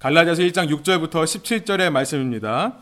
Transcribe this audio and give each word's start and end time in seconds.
갈라디아서 0.00 0.40
1장 0.44 0.70
6절부터 0.70 1.24
17절의 1.24 1.90
말씀입니다. 1.90 2.72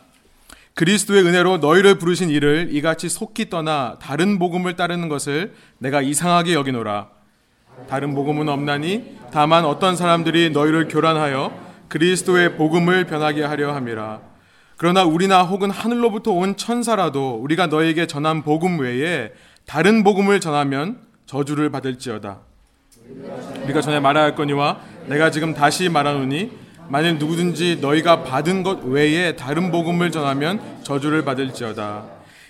그리스도의 0.74 1.24
은혜로 1.24 1.58
너희를 1.58 1.98
부르신 1.98 2.30
이를 2.30 2.68
이같이 2.70 3.08
속히 3.08 3.50
떠나 3.50 3.96
다른 4.00 4.38
복음을 4.38 4.76
따르는 4.76 5.08
것을 5.08 5.52
내가 5.78 6.00
이상하게 6.00 6.54
여기노라. 6.54 7.08
다른 7.88 8.14
복음은 8.14 8.48
없나니 8.48 9.18
다만 9.32 9.64
어떤 9.64 9.96
사람들이 9.96 10.50
너희를 10.50 10.86
교란하여 10.86 11.52
그리스도의 11.88 12.54
복음을 12.54 13.04
변하게 13.06 13.42
하려 13.42 13.74
함이라. 13.74 14.20
그러나 14.76 15.02
우리나 15.02 15.42
혹은 15.42 15.72
하늘로부터 15.72 16.30
온 16.30 16.56
천사라도 16.56 17.34
우리가 17.42 17.66
너에게 17.66 18.06
전한 18.06 18.44
복음 18.44 18.78
외에 18.78 19.32
다른 19.66 20.04
복음을 20.04 20.38
전하면 20.38 21.00
저주를 21.26 21.70
받을지어다. 21.70 22.38
우리가 23.64 23.80
전에 23.80 23.98
말하였거니와 23.98 24.80
내가 25.06 25.32
지금 25.32 25.52
다시 25.52 25.88
말하노니 25.88 26.67
만일 26.88 27.18
누구든지 27.18 27.78
너희가 27.80 28.24
받은 28.24 28.62
것 28.62 28.82
외에 28.84 29.36
다른 29.36 29.70
복음을 29.70 30.10
전하면 30.10 30.60
저주를 30.82 31.24
받을지어다. 31.24 32.04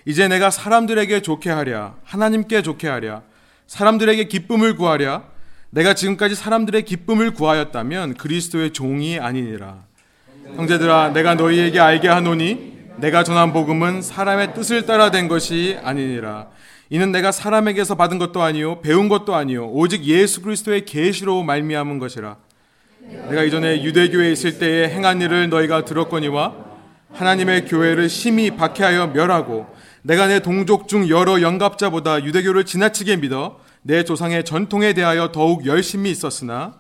이제 0.05 0.29
내가 0.29 0.51
사람들에게 0.51 1.23
좋게 1.23 1.51
하랴, 1.51 1.97
하나님께 2.05 2.63
좋게 2.63 2.89
하랴, 2.89 3.23
사람들에게 3.67 4.25
기쁨을 4.25 4.77
구하랴, 4.77 5.25
내가 5.71 5.95
지금까지 5.95 6.35
사람들의 6.35 6.83
기쁨을 6.85 7.35
구하였다면 7.35 8.15
그리스도의 8.15 8.73
종이 8.73 9.19
아니니라. 9.19 9.85
형제들아, 10.57 11.11
내가 11.13 11.35
너희에게 11.35 11.79
알게 11.79 12.09
하노니 12.09 12.79
내가 12.97 13.23
전한 13.23 13.53
복음은 13.53 14.03
사람의 14.03 14.55
뜻을 14.55 14.87
따라 14.87 15.11
된 15.11 15.29
것이 15.29 15.79
아니니라. 15.83 16.47
이는 16.91 17.13
내가 17.13 17.33
사람에게서 17.33 17.97
받은 17.97 18.19
것도 18.19 18.41
아니요 18.41 18.81
배운 18.81 19.11
것도 19.11 19.35
아니요 19.35 19.69
오직 19.69 20.05
예수 20.05 20.41
그리스도의 20.41 20.87
계시로 20.87 21.43
말미암은 21.43 21.99
것이라. 21.99 22.37
내가 23.09 23.43
이전에 23.43 23.83
유대교에 23.83 24.31
있을 24.33 24.59
때에 24.59 24.89
행한 24.89 25.23
일을 25.23 25.49
너희가 25.49 25.87
들었거니와 25.87 26.55
하나님의 27.15 27.65
교회를 27.65 28.11
심히 28.11 28.51
박해하여 28.51 29.09
멸하고 29.09 29.67
내가 30.03 30.27
내 30.27 30.41
동족 30.41 30.89
중 30.89 31.09
여러 31.09 31.41
영갑자보다 31.41 32.25
유대교를 32.25 32.65
지나치게 32.65 33.17
믿어 33.17 33.61
내 33.83 34.05
조상의 34.05 34.45
전통에 34.45 34.93
대하여 34.93 35.33
더욱 35.33 35.65
열심히 35.65 36.11
있었으나 36.11 36.75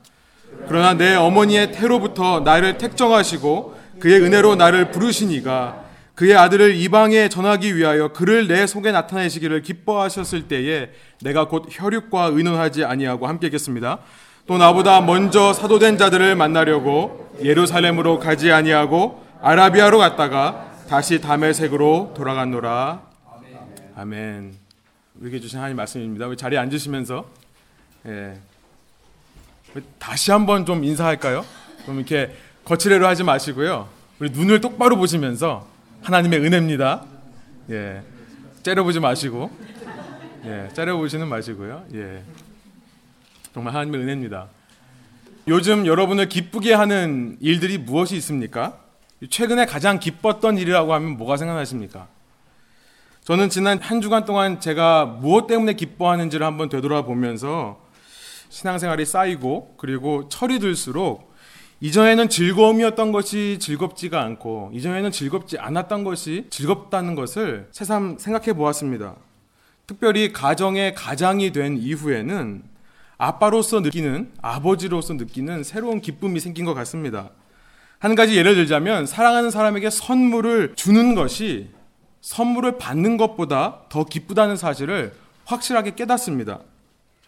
그러나 0.67 0.93
내 0.93 1.15
어머니의 1.15 1.73
태로부터 1.73 2.41
나를 2.41 2.77
택정하시고 2.77 3.79
그의 3.99 4.21
은혜로 4.21 4.57
나를 4.57 4.91
부르시니가 4.91 5.85
그의 6.15 6.37
아들을 6.37 6.75
이방에 6.75 7.29
전하기 7.29 7.77
위하여 7.77 8.09
그를 8.09 8.49
내 8.49 8.67
속에 8.67 8.93
나타내시기를 8.93 9.63
기뻐하셨을 9.63 10.49
때에 10.49 10.91
내가 11.23 11.49
곧 11.49 11.67
혈육과 11.71 12.33
의논하지 12.33 12.85
아니하고 12.85 13.27
함께 13.29 13.49
겠습니다. 13.51 14.01
또 14.49 14.57
나보다 14.57 15.03
먼저 15.03 15.53
사도된 15.53 15.99
자들을 15.99 16.35
만나려고 16.35 17.31
예루살렘으로 17.43 18.19
가지 18.19 18.51
아니하고 18.51 19.23
아라비아로 19.43 19.99
갔다가 19.99 20.73
다시 20.89 21.21
다메색으로 21.21 22.15
돌아갔노라. 22.17 23.03
아멘. 23.95 24.55
우리에게 25.21 25.41
주신 25.41 25.59
하나님 25.59 25.77
말씀입니다. 25.77 26.27
우리 26.27 26.39
자리에 26.39 26.59
앉으시면서 26.59 27.27
예. 28.07 28.39
다시 29.99 30.31
한번 30.31 30.65
좀 30.65 30.83
인사할까요? 30.83 31.45
좀 31.85 31.97
이렇게 31.99 32.35
거칠애로 32.65 33.07
하지 33.07 33.25
마시고요. 33.25 33.87
우리 34.19 34.31
눈을 34.31 34.63
똑바로 34.63 34.97
보시면서 34.97 35.67
하나님의 36.05 36.41
은혜입니다. 36.41 37.05
예. 37.69 38.03
째려보지 38.63 39.01
마시고 39.01 39.51
예. 40.47 40.71
째려보시는 40.73 41.29
마시고요. 41.29 41.85
예. 41.93 42.23
정말 43.55 43.75
하나님의 43.75 44.01
은혜입니다. 44.03 44.49
요즘 45.49 45.87
여러분을 45.87 46.29
기쁘게 46.29 46.75
하는 46.75 47.37
일들이 47.41 47.79
무엇이 47.79 48.17
있습니까? 48.17 48.79
최근에 49.31 49.67
가장 49.67 49.99
기뻤던 49.99 50.59
일이라고 50.59 50.93
하면 50.95 51.17
뭐가 51.17 51.37
생각나십니까? 51.37 52.09
저는 53.25 53.51
지난 53.51 53.79
한 53.79 54.01
주간 54.01 54.25
동안 54.25 54.61
제가 54.61 55.05
무엇 55.07 55.47
때문에 55.47 55.75
기뻐하는지를 55.75 56.47
한번 56.47 56.69
되돌아보면서 56.69 57.81
신앙생활이 58.49 59.05
쌓이고 59.05 59.75
그리고 59.77 60.29
철이 60.29 60.59
들수록 60.61 61.35
이전에는 61.81 62.29
즐거움이었던 62.29 63.13
것이 63.13 63.59
즐겁지가 63.61 64.21
않고 64.21 64.71
이전에는 64.75 65.11
즐겁지 65.11 65.59
않았던 65.59 66.05
것이 66.05 66.47
즐겁다는 66.51 67.15
것을 67.15 67.69
새삼 67.71 68.19
생각해 68.19 68.55
보았습니다. 68.55 69.15
특별히 69.87 70.33
가정의 70.33 70.95
가장이 70.95 71.53
된 71.53 71.79
이후에는 71.79 72.63
아빠로서 73.19 73.81
느끼는 73.81 74.33
아버지로서 74.41 75.15
느끼는 75.15 75.65
새로운 75.65 76.01
기쁨이 76.01 76.39
생긴 76.39 76.65
것 76.65 76.75
같습니다. 76.75 77.31
한 77.99 78.15
가지 78.15 78.37
예를 78.37 78.55
들자면 78.55 79.07
사랑하는 79.07 79.51
사람에게 79.51 79.91
선물을 79.91 80.75
주는 80.77 81.17
것이 81.17 81.69
선물을 82.21 82.79
받는 82.79 83.17
것보다 83.17 83.83
더 83.89 84.05
기쁘다는 84.05 84.57
사실을 84.57 85.15
확실하게 85.47 85.97
깨닫습니다. 85.97 86.61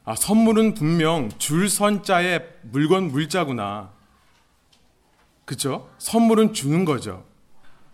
아, 0.05 0.15
선물은 0.15 0.75
분명 0.75 1.29
줄 1.39 1.69
선자의 1.69 2.47
물건 2.63 3.09
물자구나. 3.09 3.91
그쵸? 5.45 5.91
선물은 5.99 6.53
주는 6.53 6.85
거죠. 6.85 7.25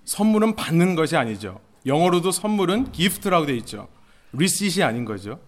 선물은 0.04 0.56
받는 0.56 0.94
것이 0.94 1.16
아니죠. 1.16 1.60
영어로도 1.86 2.30
선물은 2.30 2.92
gift라고 2.92 3.46
되어 3.46 3.54
있죠. 3.56 3.88
리시이 4.32 4.82
아닌 4.82 5.04
거죠. 5.04 5.40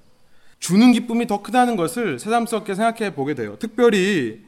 주는 0.59 0.93
기쁨이 0.93 1.27
더 1.27 1.43
크다는 1.43 1.77
것을 1.77 2.19
새삼스럽게 2.19 2.75
생각해 2.75 3.15
보게 3.15 3.35
돼요. 3.35 3.57
특별히 3.59 4.41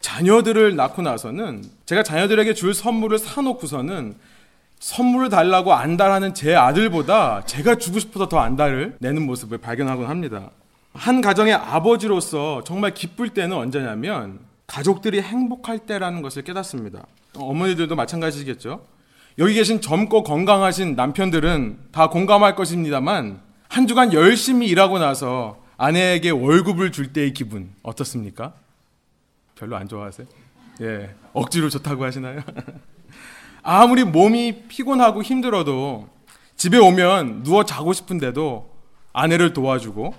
자녀들을 0.00 0.76
낳고 0.76 1.02
나서는 1.02 1.62
제가 1.84 2.02
자녀들에게 2.02 2.54
줄 2.54 2.72
선물을 2.72 3.18
사놓고서는 3.18 4.14
선물을 4.78 5.28
달라고 5.28 5.74
안달하는 5.74 6.32
제 6.32 6.54
아들보다 6.54 7.44
제가 7.44 7.76
주고 7.76 7.98
싶어서 7.98 8.28
더 8.28 8.38
안달을 8.38 8.96
내는 8.98 9.26
모습을 9.26 9.58
발견하곤 9.58 10.06
합니다. 10.06 10.50
한 10.94 11.20
가정의 11.20 11.52
아버지로서 11.52 12.64
정말 12.64 12.94
기쁠 12.94 13.28
때는 13.28 13.56
언제냐면 13.56 14.40
가족들이 14.66 15.20
행복할 15.20 15.80
때라는 15.80 16.22
것을 16.22 16.42
깨닫습니다. 16.42 17.04
어머니들도 17.36 17.94
마찬가지겠죠. 17.94 18.86
여기 19.38 19.54
계신 19.54 19.80
젊고 19.80 20.22
건강하신 20.22 20.96
남편들은 20.96 21.78
다 21.92 22.08
공감할 22.08 22.56
것입니다만 22.56 23.40
한 23.70 23.86
주간 23.86 24.12
열심히 24.12 24.66
일하고 24.66 24.98
나서 24.98 25.62
아내에게 25.76 26.30
월급을 26.30 26.90
줄 26.90 27.12
때의 27.12 27.32
기분 27.32 27.70
어떻습니까? 27.84 28.52
별로 29.54 29.76
안 29.76 29.86
좋아하세요? 29.88 30.26
예. 30.82 31.14
억지로 31.32 31.70
좋다고 31.70 32.04
하시나요? 32.04 32.42
아무리 33.62 34.02
몸이 34.02 34.64
피곤하고 34.66 35.22
힘들어도 35.22 36.08
집에 36.56 36.78
오면 36.78 37.44
누워 37.44 37.64
자고 37.64 37.92
싶은데도 37.92 38.68
아내를 39.12 39.52
도와주고 39.52 40.14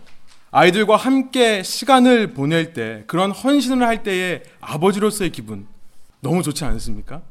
아이들과 0.52 0.96
함께 0.96 1.62
시간을 1.62 2.34
보낼 2.34 2.72
때 2.72 3.04
그런 3.06 3.32
헌신을 3.32 3.86
할 3.86 4.04
때의 4.04 4.44
아버지로서의 4.62 5.32
기분 5.32 5.68
너무 6.22 6.42
좋지 6.42 6.64
않습니까? 6.64 7.22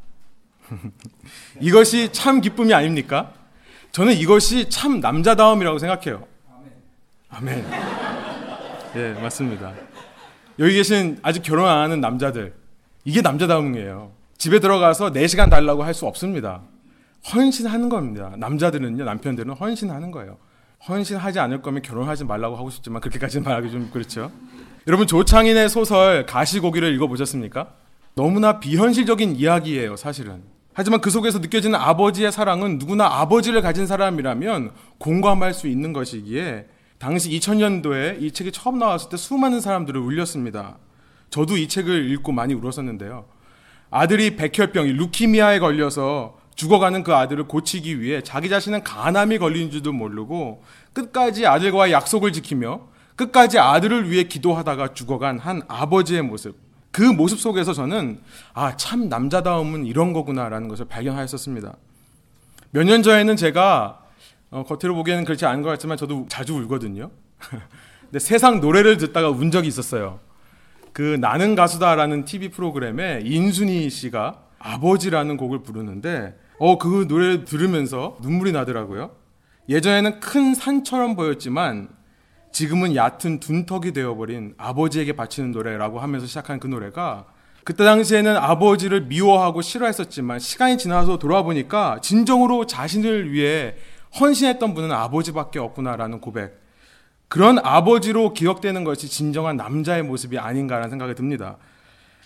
이것이 1.61 2.13
참 2.13 2.43
기쁨이 2.43 2.75
아닙니까? 2.75 3.33
저는 3.93 4.15
이것이 4.15 4.69
참 4.69 5.01
남자다움이라고 5.01 5.79
생각해요. 5.79 6.27
아멘. 7.31 7.65
예, 8.97 9.13
맞습니다. 9.15 9.73
여기 10.59 10.75
계신 10.75 11.19
아직 11.23 11.43
결혼 11.43 11.69
안 11.69 11.79
하는 11.79 12.01
남자들, 12.01 12.55
이게 13.05 13.21
남자다움이에요. 13.23 14.13
집에 14.39 14.59
들어가서 14.59 15.13
4시간 15.13 15.51
달라고 15.51 15.83
할 15.83 15.95
수 15.95 16.07
없습니다. 16.07 16.63
헌신하는 17.33 17.89
겁니다. 17.89 18.33
남자들은요, 18.37 19.05
남편들은 19.05 19.55
헌신하는 19.55 20.11
거예요. 20.11 20.39
헌신하지 20.89 21.39
않을 21.39 21.61
거면 21.61 21.83
결혼하지 21.83 22.25
말라고 22.25 22.57
하고 22.57 22.71
싶지만 22.71 23.01
그렇게까지 23.01 23.41
말하기 23.41 23.71
좀 23.71 23.91
그렇죠. 23.93 24.33
여러분 24.87 25.07
조창인의 25.07 25.69
소설 25.69 26.25
가시고기를 26.25 26.95
읽어보셨습니까? 26.95 27.69
너무나 28.15 28.59
비현실적인 28.61 29.37
이야기예요, 29.37 29.97
사실은. 29.97 30.43
하지만 30.81 31.03
그 31.03 31.11
속에서 31.11 31.41
느껴지는 31.41 31.79
아버지의 31.79 32.33
사랑은 32.33 32.79
누구나 32.79 33.05
아버지를 33.05 33.61
가진 33.61 33.87
사람이라면 33.87 34.71
공감할 34.97 35.53
수 35.53 35.69
있는 35.69 35.93
것이기에 35.93 36.69
당시 36.97 37.29
2000년도에 37.29 38.23
이 38.23 38.33
책이 38.33 38.51
처음 38.51 38.79
나왔을 38.79 39.11
때 39.11 39.19
수많은 39.19 39.61
사람들을 39.61 40.01
울렸습니다. 40.01 40.79
저도 41.29 41.59
이 41.59 41.69
책을 41.69 42.11
읽고 42.13 42.33
많이 42.33 42.55
울었었는데요. 42.55 43.27
아들이 43.91 44.37
백혈병, 44.37 44.87
루키미아에 44.87 45.59
걸려서 45.59 46.39
죽어가는 46.55 47.03
그 47.03 47.15
아들을 47.15 47.47
고치기 47.47 48.01
위해 48.01 48.23
자기 48.23 48.49
자신은 48.49 48.83
간암이 48.83 49.37
걸린 49.37 49.71
줄도 49.71 49.93
모르고 49.93 50.63
끝까지 50.95 51.47
아들과의 51.47 51.93
약속을 51.93 52.33
지키며 52.33 52.89
끝까지 53.17 53.59
아들을 53.59 54.11
위해 54.11 54.23
기도하다가 54.23 54.95
죽어간 54.95 55.41
한 55.41 55.61
아버지의 55.69 56.23
모습. 56.23 56.70
그 56.91 57.03
모습 57.03 57.39
속에서 57.39 57.73
저는 57.73 58.21
아, 58.53 58.77
참 58.77 59.09
남자다움은 59.09 59.87
이런 59.87 60.13
거구나라는 60.13 60.69
것을 60.69 60.87
발견하였었습니다. 60.87 61.75
몇 62.73 62.85
년 62.85 63.03
전에는 63.03 63.37
제가 63.37 64.01
어, 64.51 64.65
겉으로 64.65 64.95
보기에는 64.97 65.25
그렇지 65.25 65.47
않은 65.47 65.63
것 65.63 65.69
같지만 65.71 65.97
저도 65.97 66.27
자주 66.29 66.55
울거든요. 66.55 67.11
근데 68.03 68.19
세상 68.19 68.61
노래를 68.61 68.97
듣다가 68.97 69.31
운 69.31 69.51
적이 69.51 69.69
있었어요. 69.69 70.19
그 70.93 71.17
나는 71.21 71.55
가수다라는 71.55 72.25
TV 72.25 72.49
프로그램에 72.51 73.21
인순이 73.25 73.89
씨가 73.91 74.43
아버지라는 74.59 75.37
곡을 75.37 75.63
부르는데 75.63 76.37
어 76.59 76.77
그 76.79 77.07
노래를 77.09 77.45
들으면서 77.45 78.19
눈물이 78.23 78.53
나더라고요. 78.53 79.13
예전에는 79.69 80.19
큰 80.21 80.55
산처럼 80.55 81.15
보였지만 81.15 81.89
지금은 82.53 82.97
얕은 82.97 83.41
둔턱이 83.41 83.93
되어버린 83.93 84.55
아버지에게 84.59 85.13
바치는 85.15 85.53
노래라고 85.53 86.01
하면서 86.01 86.27
시작한 86.27 86.59
그 86.59 86.67
노래가 86.67 87.27
그때 87.65 87.85
당시에는 87.85 88.37
아버지를 88.37 89.03
미워하고 89.03 89.63
싫어했었지만 89.63 90.39
시간이 90.39 90.79
지나서 90.79 91.19
돌아보니까 91.19 92.01
진정으로 92.01 92.67
자신을 92.67 93.33
위해 93.33 93.75
헌신했던 94.19 94.75
분은 94.75 94.91
아버지밖에 94.91 95.59
없구나라는 95.59 96.21
고백. 96.21 96.61
그런 97.29 97.61
아버지로 97.61 98.33
기억되는 98.33 98.83
것이 98.83 99.09
진정한 99.09 99.57
남자의 99.57 100.03
모습이 100.03 100.39
아닌가라는 100.39 100.91
생각이 100.91 101.15
듭니다. 101.15 101.59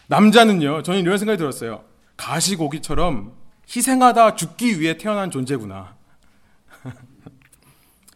남자는요, 0.07 0.83
저는 0.83 1.01
이런 1.01 1.19
생각이 1.19 1.37
들었어요. 1.37 1.85
가시고기처럼 2.17 3.33
희생하다 3.69 4.37
죽기 4.37 4.81
위해 4.81 4.97
태어난 4.97 5.31
존재구나. 5.31 5.95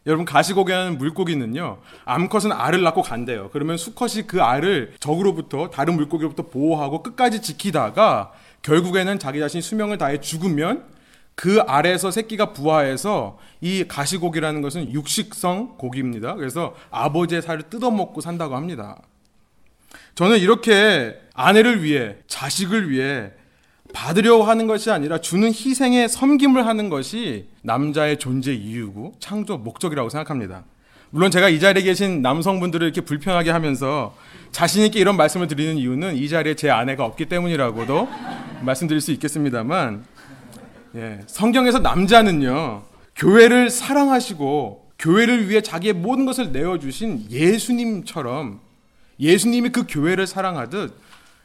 여러분 0.08 0.24
가시고기하는 0.24 0.96
물고기는요 0.96 1.78
암컷은 2.06 2.50
알을 2.50 2.82
낳고 2.82 3.02
간대요. 3.02 3.50
그러면 3.52 3.76
수컷이 3.76 4.22
그 4.26 4.42
알을 4.42 4.94
적으로부터 4.98 5.68
다른 5.68 5.94
물고기로부터 5.96 6.44
보호하고 6.44 7.02
끝까지 7.02 7.42
지키다가 7.42 8.32
결국에는 8.62 9.18
자기 9.18 9.38
자신이 9.38 9.60
수명을 9.60 9.98
다해 9.98 10.20
죽으면 10.20 10.84
그 11.34 11.60
알에서 11.60 12.10
새끼가 12.10 12.54
부화해서 12.54 13.38
이 13.60 13.84
가시고기라는 13.86 14.62
것은 14.62 14.92
육식성 14.92 15.76
고기입니다. 15.76 16.34
그래서 16.34 16.74
아버지의 16.90 17.42
살을 17.42 17.64
뜯어먹고 17.64 18.22
산다고 18.22 18.56
합니다. 18.56 19.00
저는 20.14 20.38
이렇게 20.38 21.20
아내를 21.34 21.84
위해 21.84 22.16
자식을 22.26 22.90
위해 22.90 23.30
받으려고 23.92 24.44
하는 24.44 24.66
것이 24.66 24.90
아니라 24.90 25.18
주는 25.18 25.48
희생에 25.48 26.08
섬김을 26.08 26.66
하는 26.66 26.88
것이 26.88 27.46
남자의 27.62 28.18
존재 28.18 28.52
이유고 28.52 29.14
창조 29.18 29.58
목적이라고 29.58 30.08
생각합니다. 30.08 30.64
물론 31.10 31.30
제가 31.30 31.48
이 31.48 31.58
자리에 31.58 31.82
계신 31.82 32.20
남성분들을 32.20 32.84
이렇게 32.86 33.00
불편하게 33.00 33.50
하면서 33.50 34.14
자신 34.52 34.84
있게 34.84 35.00
이런 35.00 35.16
말씀을 35.16 35.48
드리는 35.48 35.76
이유는 35.76 36.16
이 36.16 36.28
자리에 36.28 36.54
제 36.54 36.68
아내가 36.68 37.04
없기 37.04 37.26
때문이라고도 37.26 38.08
말씀드릴 38.60 39.00
수 39.00 39.12
있겠습니다만 39.12 40.04
예, 40.96 41.20
성경에서 41.26 41.78
남자는요 41.78 42.82
교회를 43.16 43.70
사랑하시고 43.70 44.88
교회를 44.98 45.48
위해 45.48 45.62
자기의 45.62 45.94
모든 45.94 46.26
것을 46.26 46.52
내어주신 46.52 47.26
예수님처럼 47.30 48.60
예수님이 49.20 49.70
그 49.70 49.84
교회를 49.88 50.26
사랑하듯 50.26 50.94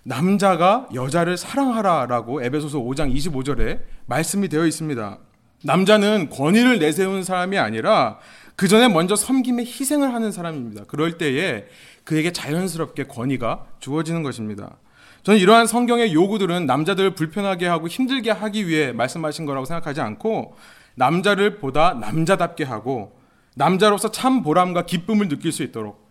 남자가 0.03 0.87
여자를 0.93 1.37
사랑하라라고 1.37 2.43
에베소서 2.43 2.79
5장 2.79 3.13
25절에 3.15 3.79
말씀이 4.05 4.49
되어 4.49 4.65
있습니다. 4.65 5.17
남자는 5.63 6.29
권위를 6.29 6.79
내세우는 6.79 7.23
사람이 7.23 7.57
아니라 7.57 8.19
그 8.55 8.67
전에 8.67 8.89
먼저 8.89 9.15
섬김에 9.15 9.63
희생을 9.63 10.13
하는 10.13 10.31
사람입니다. 10.31 10.83
그럴 10.87 11.17
때에 11.17 11.65
그에게 12.03 12.33
자연스럽게 12.33 13.05
권위가 13.05 13.65
주어지는 13.79 14.23
것입니다. 14.23 14.77
저는 15.23 15.39
이러한 15.39 15.67
성경의 15.67 16.13
요구들은 16.13 16.65
남자들을 16.65 17.15
불편하게 17.15 17.65
하고 17.65 17.87
힘들게 17.87 18.29
하기 18.29 18.67
위해 18.67 18.91
말씀하신 18.91 19.45
거라고 19.45 19.65
생각하지 19.65 20.01
않고 20.01 20.55
남자를 20.95 21.59
보다 21.59 21.93
남자답게 21.93 22.65
하고 22.65 23.17
남자로서 23.55 24.11
참 24.11 24.43
보람과 24.43 24.85
기쁨을 24.85 25.29
느낄 25.29 25.53
수 25.53 25.63
있도록 25.63 26.02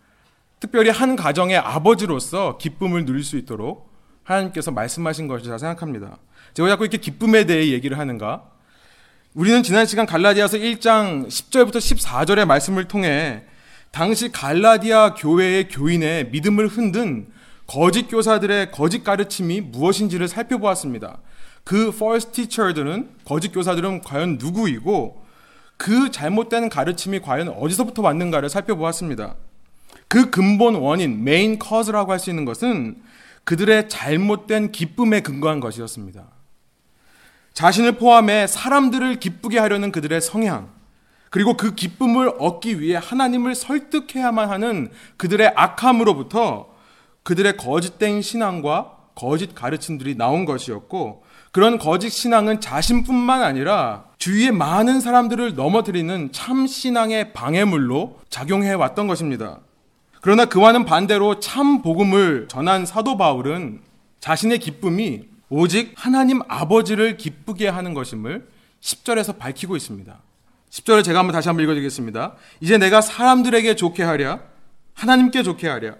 특별히 0.62 0.90
한 0.90 1.16
가정의 1.16 1.56
아버지로서 1.56 2.56
기쁨을 2.56 3.04
누릴 3.04 3.24
수 3.24 3.36
있도록 3.36 3.92
하나님께서 4.22 4.70
말씀하신 4.70 5.26
것이라 5.26 5.58
생각합니다. 5.58 6.18
제가 6.54 6.68
자꾸 6.68 6.84
이렇게 6.84 6.98
기쁨에 6.98 7.46
대해 7.46 7.72
얘기를 7.72 7.98
하는가? 7.98 8.44
우리는 9.34 9.64
지난 9.64 9.86
시간 9.86 10.06
갈라디아서 10.06 10.58
1장 10.58 11.26
10절부터 11.26 11.78
14절의 11.78 12.44
말씀을 12.44 12.86
통해 12.86 13.42
당시 13.90 14.30
갈라디아 14.30 15.14
교회의 15.14 15.66
교인의 15.66 16.30
믿음을 16.30 16.68
흔든 16.68 17.26
거짓 17.66 18.06
교사들의 18.06 18.70
거짓 18.70 19.02
가르침이 19.02 19.62
무엇인지를 19.62 20.28
살펴보았습니다. 20.28 21.18
그 21.64 21.88
false 21.88 22.30
teacher들은 22.30 23.10
거짓 23.24 23.50
교사들은 23.50 24.02
과연 24.02 24.38
누구이고 24.40 25.24
그 25.76 26.12
잘못된 26.12 26.68
가르침이 26.68 27.18
과연 27.18 27.48
어디서부터 27.48 28.02
왔는가를 28.02 28.48
살펴보았습니다. 28.48 29.34
그 30.12 30.28
근본 30.28 30.74
원인, 30.74 31.24
메인 31.24 31.58
커즈라고 31.58 32.12
할 32.12 32.18
수 32.18 32.28
있는 32.28 32.44
것은 32.44 32.96
그들의 33.44 33.88
잘못된 33.88 34.70
기쁨에 34.70 35.20
근거한 35.20 35.58
것이었습니다. 35.58 36.24
자신을 37.54 37.92
포함해 37.92 38.46
사람들을 38.46 39.20
기쁘게 39.20 39.58
하려는 39.58 39.90
그들의 39.90 40.20
성향, 40.20 40.68
그리고 41.30 41.56
그 41.56 41.74
기쁨을 41.74 42.34
얻기 42.38 42.78
위해 42.78 43.00
하나님을 43.02 43.54
설득해야만 43.54 44.50
하는 44.50 44.90
그들의 45.16 45.50
악함으로부터 45.56 46.68
그들의 47.22 47.56
거짓된 47.56 48.20
신앙과 48.20 48.98
거짓 49.14 49.54
가르침들이 49.54 50.14
나온 50.14 50.44
것이었고, 50.44 51.24
그런 51.52 51.78
거짓 51.78 52.10
신앙은 52.10 52.60
자신뿐만 52.60 53.42
아니라 53.42 54.04
주위의 54.18 54.52
많은 54.52 55.00
사람들을 55.00 55.54
넘어뜨리는 55.54 56.32
참 56.32 56.66
신앙의 56.66 57.32
방해물로 57.32 58.20
작용해 58.28 58.74
왔던 58.74 59.06
것입니다. 59.06 59.60
그러나 60.22 60.44
그와는 60.44 60.84
반대로 60.84 61.40
참 61.40 61.82
복음을 61.82 62.46
전한 62.48 62.86
사도 62.86 63.16
바울은 63.16 63.80
자신의 64.20 64.60
기쁨이 64.60 65.24
오직 65.48 65.92
하나님 65.96 66.42
아버지를 66.46 67.16
기쁘게 67.16 67.66
하는 67.66 67.92
것임을 67.92 68.46
10절에서 68.80 69.36
밝히고 69.36 69.74
있습니다. 69.74 70.16
10절을 70.70 71.02
제가 71.02 71.18
한번 71.18 71.32
다시 71.32 71.48
한번 71.48 71.64
읽어드리겠습니다. 71.64 72.36
이제 72.60 72.78
내가 72.78 73.00
사람들에게 73.00 73.74
좋게 73.74 74.04
하랴, 74.04 74.38
하나님께 74.94 75.42
좋게 75.42 75.66
하랴, 75.66 75.96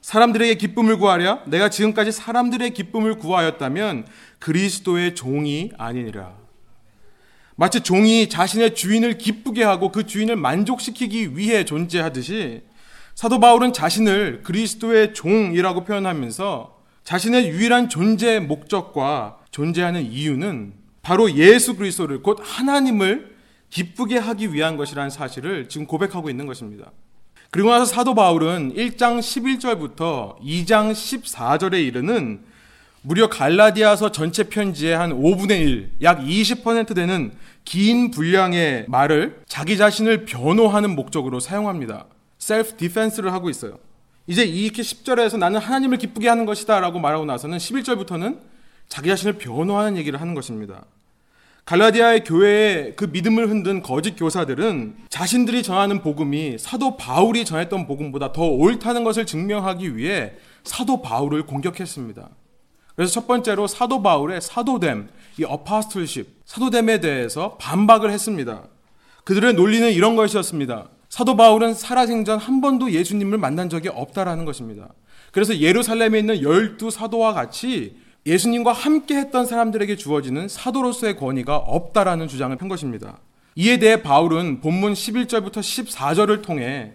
사람들에게 0.00 0.54
기쁨을 0.54 0.98
구하랴, 0.98 1.42
내가 1.46 1.68
지금까지 1.68 2.12
사람들의 2.12 2.70
기쁨을 2.70 3.18
구하였다면 3.18 4.06
그리스도의 4.38 5.16
종이 5.16 5.72
아니니라. 5.76 6.34
마치 7.56 7.80
종이 7.80 8.28
자신의 8.28 8.76
주인을 8.76 9.18
기쁘게 9.18 9.64
하고 9.64 9.90
그 9.90 10.06
주인을 10.06 10.36
만족시키기 10.36 11.36
위해 11.36 11.64
존재하듯이 11.64 12.62
사도 13.16 13.40
바울은 13.40 13.72
자신을 13.72 14.42
그리스도의 14.42 15.14
종이라고 15.14 15.84
표현하면서 15.84 16.76
자신의 17.02 17.48
유일한 17.48 17.88
존재 17.88 18.40
목적과 18.40 19.38
존재하는 19.50 20.02
이유는 20.04 20.74
바로 21.00 21.32
예수 21.32 21.76
그리스도를 21.76 22.22
곧 22.22 22.38
하나님을 22.42 23.34
기쁘게 23.70 24.18
하기 24.18 24.52
위한 24.52 24.76
것이라는 24.76 25.08
사실을 25.08 25.70
지금 25.70 25.86
고백하고 25.86 26.28
있는 26.28 26.44
것입니다. 26.44 26.92
그리고 27.50 27.70
나서 27.70 27.86
사도 27.86 28.14
바울은 28.14 28.74
1장 28.74 29.18
11절부터 29.18 30.38
2장 30.42 30.92
14절에 30.92 31.86
이르는 31.86 32.40
무려 33.00 33.30
갈라디아서 33.30 34.12
전체 34.12 34.42
편지의 34.42 34.94
한 34.94 35.12
5분의 35.12 35.60
1, 35.62 35.90
약 36.02 36.20
20% 36.20 36.94
되는 36.94 37.32
긴 37.64 38.10
분량의 38.10 38.84
말을 38.88 39.40
자기 39.46 39.78
자신을 39.78 40.26
변호하는 40.26 40.94
목적으로 40.94 41.40
사용합니다. 41.40 42.08
셀프 42.46 42.76
디펜스를 42.76 43.32
하고 43.32 43.50
있어요. 43.50 43.76
이제 44.28 44.44
이렇게 44.44 44.80
10절에서 44.80 45.36
나는 45.36 45.58
하나님을 45.58 45.98
기쁘게 45.98 46.28
하는 46.28 46.46
것이다 46.46 46.78
라고 46.78 47.00
말하고 47.00 47.24
나서는 47.24 47.58
11절부터는 47.58 48.38
자기 48.88 49.08
자신을 49.08 49.32
변호하는 49.32 49.96
얘기를 49.96 50.20
하는 50.20 50.32
것입니다. 50.36 50.84
갈라디아의 51.64 52.22
교회의 52.22 52.94
그 52.94 53.06
믿음을 53.06 53.50
흔든 53.50 53.82
거짓 53.82 54.14
교사들은 54.14 54.94
자신들이 55.08 55.64
전하는 55.64 56.02
복음이 56.02 56.58
사도 56.60 56.96
바울이 56.96 57.44
전했던 57.44 57.88
복음보다 57.88 58.32
더 58.32 58.44
옳다는 58.44 59.02
것을 59.02 59.26
증명하기 59.26 59.96
위해 59.96 60.34
사도 60.62 61.02
바울을 61.02 61.46
공격했습니다. 61.46 62.28
그래서 62.94 63.12
첫 63.12 63.26
번째로 63.26 63.66
사도 63.66 64.02
바울의 64.04 64.40
사도됨, 64.40 65.08
이 65.40 65.44
어파스틀십, 65.44 66.42
사도됨에 66.44 67.00
대해서 67.00 67.56
반박을 67.56 68.12
했습니다. 68.12 68.62
그들의 69.24 69.54
논리는 69.54 69.90
이런 69.90 70.14
것이었습니다. 70.14 70.90
사도 71.16 71.34
바울은 71.34 71.72
살아생전 71.72 72.38
한 72.38 72.60
번도 72.60 72.92
예수님을 72.92 73.38
만난 73.38 73.70
적이 73.70 73.88
없다라는 73.88 74.44
것입니다. 74.44 74.92
그래서 75.32 75.58
예루살렘에 75.60 76.18
있는 76.18 76.42
열두 76.42 76.90
사도와 76.90 77.32
같이 77.32 77.96
예수님과 78.26 78.74
함께 78.74 79.16
했던 79.16 79.46
사람들에게 79.46 79.96
주어지는 79.96 80.46
사도로서의 80.46 81.16
권위가 81.16 81.56
없다라는 81.56 82.28
주장을 82.28 82.54
편 82.58 82.68
것입니다. 82.68 83.16
이에 83.54 83.78
대해 83.78 84.02
바울은 84.02 84.60
본문 84.60 84.92
11절부터 84.92 85.60
14절을 85.60 86.42
통해 86.42 86.92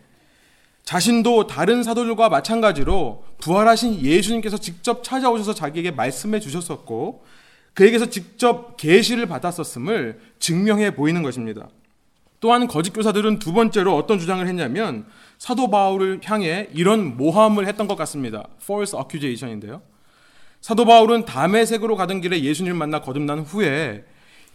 자신도 0.83 1.47
다른 1.47 1.81
사도들과 1.81 2.29
마찬가지로 2.29 3.23
부활하신 3.39 4.01
예수님께서 4.03 4.59
직접 4.59 5.03
찾아오셔서 5.03 5.55
자기에게 5.55 5.89
말씀해 5.89 6.39
주셨었고 6.39 7.25
그에게서 7.73 8.11
직접 8.11 8.77
계시를 8.77 9.25
받았었음을 9.25 10.19
증명해 10.37 10.93
보이는 10.93 11.23
것입니다. 11.23 11.69
또한 12.41 12.67
거짓 12.67 12.91
교사들은 12.91 13.39
두 13.39 13.53
번째로 13.53 13.95
어떤 13.95 14.19
주장을 14.19 14.45
했냐면 14.45 15.05
사도 15.37 15.69
바울을 15.69 16.21
향해 16.25 16.67
이런 16.73 17.15
모함을 17.15 17.67
했던 17.67 17.87
것 17.87 17.95
같습니다. 17.95 18.47
false 18.61 18.99
accusation인데요. 18.99 19.81
사도 20.59 20.85
바울은 20.85 21.25
담에색으로 21.25 21.95
가던 21.95 22.21
길에 22.21 22.41
예수님을 22.41 22.77
만나 22.77 22.99
거듭난 23.01 23.39
후에 23.41 24.05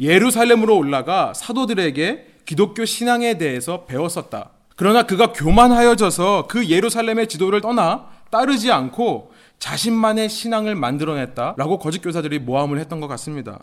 예루살렘으로 0.00 0.76
올라가 0.76 1.32
사도들에게 1.32 2.26
기독교 2.44 2.84
신앙에 2.84 3.38
대해서 3.38 3.84
배웠었다. 3.86 4.50
그러나 4.74 5.04
그가 5.04 5.32
교만하여져서 5.32 6.48
그 6.48 6.68
예루살렘의 6.68 7.28
지도를 7.28 7.60
떠나 7.60 8.08
따르지 8.30 8.72
않고 8.72 9.32
자신만의 9.60 10.28
신앙을 10.28 10.74
만들어냈다라고 10.74 11.78
거짓 11.78 12.00
교사들이 12.00 12.40
모함을 12.40 12.78
했던 12.78 13.00
것 13.00 13.06
같습니다. 13.08 13.60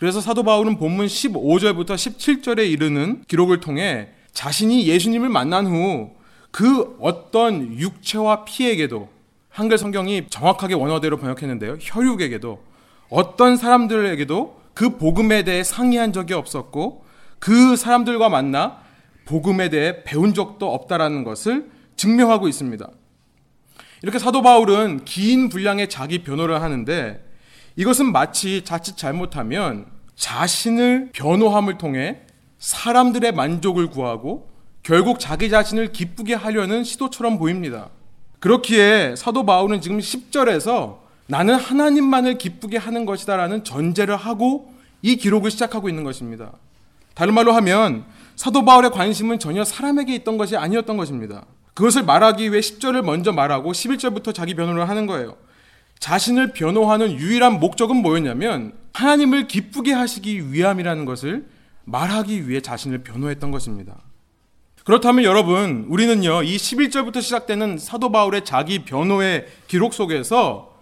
그래서 0.00 0.20
사도 0.20 0.42
바울은 0.42 0.78
본문 0.78 1.06
15절부터 1.06 1.90
17절에 1.90 2.68
이르는 2.68 3.22
기록을 3.28 3.60
통해 3.60 4.08
자신이 4.32 4.88
예수님을 4.88 5.28
만난 5.28 5.68
후 5.68 6.20
그 6.50 6.96
어떤 7.00 7.78
육체와 7.78 8.44
피에게도 8.44 9.08
한글 9.48 9.78
성경이 9.78 10.26
정확하게 10.28 10.74
원어대로 10.74 11.16
번역했는데요. 11.16 11.78
혈육에게도 11.80 12.62
어떤 13.08 13.56
사람들에게도 13.56 14.60
그 14.74 14.96
복음에 14.96 15.42
대해 15.42 15.64
상의한 15.64 16.12
적이 16.12 16.34
없었고 16.34 17.04
그 17.38 17.76
사람들과 17.76 18.28
만나 18.28 18.78
복음에 19.24 19.68
대해 19.68 20.02
배운 20.04 20.34
적도 20.34 20.72
없다라는 20.72 21.24
것을 21.24 21.70
증명하고 21.96 22.48
있습니다. 22.48 22.88
이렇게 24.02 24.18
사도 24.18 24.42
바울은 24.42 25.04
긴 25.04 25.48
분량의 25.48 25.88
자기 25.88 26.22
변호를 26.22 26.62
하는데 26.62 27.22
이것은 27.80 28.12
마치 28.12 28.62
자칫 28.62 28.98
잘못하면 28.98 29.86
자신을 30.14 31.12
변호함을 31.14 31.78
통해 31.78 32.20
사람들의 32.58 33.32
만족을 33.32 33.86
구하고 33.86 34.50
결국 34.82 35.18
자기 35.18 35.48
자신을 35.48 35.90
기쁘게 35.90 36.34
하려는 36.34 36.84
시도처럼 36.84 37.38
보입니다. 37.38 37.88
그렇기에 38.38 39.14
사도 39.16 39.46
바울은 39.46 39.80
지금 39.80 39.98
10절에서 39.98 40.98
나는 41.26 41.54
하나님만을 41.54 42.36
기쁘게 42.36 42.76
하는 42.76 43.06
것이다라는 43.06 43.64
전제를 43.64 44.14
하고 44.14 44.74
이 45.00 45.16
기록을 45.16 45.50
시작하고 45.50 45.88
있는 45.88 46.04
것입니다. 46.04 46.52
다른 47.14 47.32
말로 47.32 47.52
하면 47.52 48.04
사도 48.36 48.62
바울의 48.66 48.90
관심은 48.90 49.38
전혀 49.38 49.64
사람에게 49.64 50.14
있던 50.16 50.36
것이 50.36 50.54
아니었던 50.54 50.98
것입니다. 50.98 51.46
그것을 51.72 52.02
말하기 52.02 52.50
위해 52.50 52.60
10절을 52.60 53.00
먼저 53.00 53.32
말하고 53.32 53.72
11절부터 53.72 54.34
자기 54.34 54.52
변호를 54.52 54.86
하는 54.86 55.06
거예요. 55.06 55.34
자신을 56.00 56.52
변호하는 56.52 57.12
유일한 57.12 57.60
목적은 57.60 57.96
뭐였냐면 57.96 58.72
하나님을 58.94 59.46
기쁘게 59.46 59.92
하시기 59.92 60.52
위함이라는 60.52 61.04
것을 61.04 61.46
말하기 61.84 62.48
위해 62.48 62.60
자신을 62.60 63.02
변호했던 63.04 63.50
것입니다. 63.50 63.98
그렇다면 64.84 65.24
여러분, 65.24 65.84
우리는요, 65.88 66.42
이 66.42 66.56
11절부터 66.56 67.20
시작되는 67.20 67.78
사도 67.78 68.10
바울의 68.10 68.44
자기 68.44 68.84
변호의 68.84 69.46
기록 69.68 69.92
속에서 69.92 70.74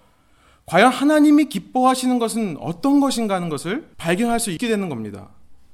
과연 0.66 0.92
하나님이 0.92 1.46
기뻐하시는 1.46 2.18
것은 2.18 2.56
어떤 2.60 3.00
것인가 3.00 3.34
하는 3.34 3.48
것을 3.48 3.88
발견할 3.96 4.38
수 4.38 4.50
있게 4.52 4.68
되는 4.68 4.88
겁니다. 4.88 5.30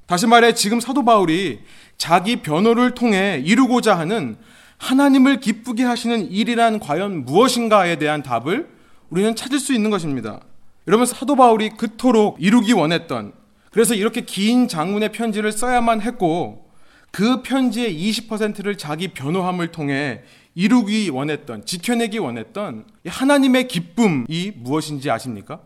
다시 0.06 0.26
말해, 0.26 0.54
지금 0.54 0.80
사도 0.80 1.04
바울이 1.04 1.60
자기 1.98 2.36
변호를 2.36 2.92
통해 2.92 3.42
이루고자 3.44 3.98
하는 3.98 4.36
하나님을 4.78 5.40
기쁘게 5.40 5.84
하시는 5.84 6.30
일이란 6.30 6.80
과연 6.80 7.24
무엇인가에 7.24 7.96
대한 7.96 8.22
답을 8.22 8.73
우리는 9.10 9.34
찾을 9.36 9.58
수 9.58 9.72
있는 9.72 9.90
것입니다. 9.90 10.40
여러분, 10.86 11.06
사도 11.06 11.36
바울이 11.36 11.70
그토록 11.70 12.36
이루기 12.40 12.72
원했던, 12.72 13.32
그래서 13.70 13.94
이렇게 13.94 14.20
긴 14.22 14.68
장문의 14.68 15.12
편지를 15.12 15.52
써야만 15.52 16.02
했고, 16.02 16.70
그 17.10 17.42
편지의 17.42 17.94
20%를 17.94 18.76
자기 18.76 19.08
변호함을 19.08 19.68
통해 19.68 20.22
이루기 20.54 21.08
원했던, 21.10 21.64
지켜내기 21.64 22.18
원했던 22.18 22.84
하나님의 23.06 23.68
기쁨이 23.68 24.52
무엇인지 24.56 25.10
아십니까? 25.10 25.60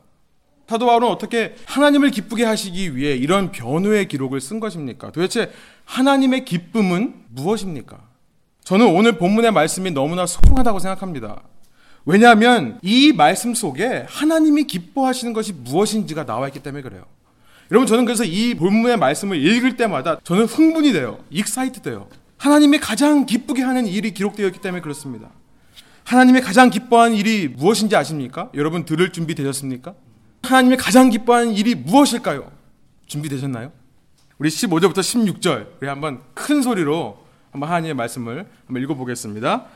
사도 0.68 0.84
바울은 0.84 1.08
어떻게 1.08 1.54
하나님을 1.64 2.10
기쁘게 2.10 2.44
하시기 2.44 2.94
위해 2.94 3.16
이런 3.16 3.50
변호의 3.50 4.06
기록을 4.06 4.40
쓴 4.40 4.60
것입니까? 4.60 5.10
도대체 5.12 5.50
하나님의 5.86 6.44
기쁨은 6.44 7.24
무엇입니까? 7.30 7.98
저는 8.64 8.86
오늘 8.86 9.16
본문의 9.16 9.50
말씀이 9.50 9.90
너무나 9.90 10.26
소중하다고 10.26 10.78
생각합니다. 10.78 11.42
왜냐하면 12.08 12.78
이 12.80 13.12
말씀 13.12 13.52
속에 13.52 14.06
하나님이 14.08 14.64
기뻐하시는 14.64 15.34
것이 15.34 15.52
무엇인지가 15.52 16.24
나와 16.24 16.46
있기 16.48 16.60
때문에 16.60 16.82
그래요. 16.82 17.04
여러분 17.70 17.86
저는 17.86 18.06
그래서 18.06 18.24
이 18.24 18.54
본문의 18.54 18.96
말씀을 18.96 19.36
읽을 19.36 19.76
때마다 19.76 20.18
저는 20.24 20.46
흥분이 20.46 20.94
돼요. 20.94 21.22
excite 21.28 21.82
돼요. 21.82 22.08
하나님이 22.38 22.78
가장 22.78 23.26
기쁘게 23.26 23.60
하는 23.62 23.86
일이 23.86 24.14
기록되어 24.14 24.46
있기 24.46 24.62
때문에 24.62 24.80
그렇습니다. 24.80 25.28
하나님이 26.04 26.40
가장 26.40 26.70
기뻐하는 26.70 27.14
일이 27.14 27.46
무엇인지 27.46 27.94
아십니까? 27.94 28.48
여러분 28.54 28.86
들을 28.86 29.12
준비 29.12 29.34
되셨습니까? 29.34 29.92
하나님이 30.44 30.78
가장 30.78 31.10
기뻐하는 31.10 31.52
일이 31.52 31.74
무엇일까요? 31.74 32.50
준비되셨나요? 33.06 33.70
우리 34.38 34.48
15절부터 34.48 35.00
16절 35.00 35.66
우리 35.82 35.88
한번 35.88 36.22
큰 36.32 36.62
소리로 36.62 37.18
한번 37.50 37.68
하나님의 37.68 37.92
말씀을 37.92 38.46
한번 38.66 38.82
읽어보겠습니다. 38.82 39.66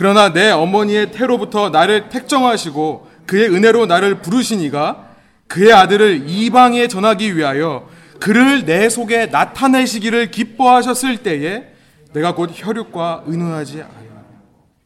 그러나 0.00 0.32
내 0.32 0.50
어머니의 0.50 1.12
태로부터 1.12 1.68
나를 1.68 2.08
택정하시고 2.08 3.06
그의 3.26 3.50
은혜로 3.50 3.84
나를 3.84 4.22
부르시니가 4.22 5.10
그의 5.46 5.74
아들을 5.74 6.24
이방에 6.26 6.88
전하기 6.88 7.36
위하여 7.36 7.86
그를 8.18 8.64
내 8.64 8.88
속에 8.88 9.26
나타내시기를 9.26 10.30
기뻐하셨을 10.30 11.18
때에 11.18 11.74
내가 12.14 12.34
곧 12.34 12.48
혈육과 12.50 13.24
의논하지 13.26 13.82
아니하며 13.82 14.22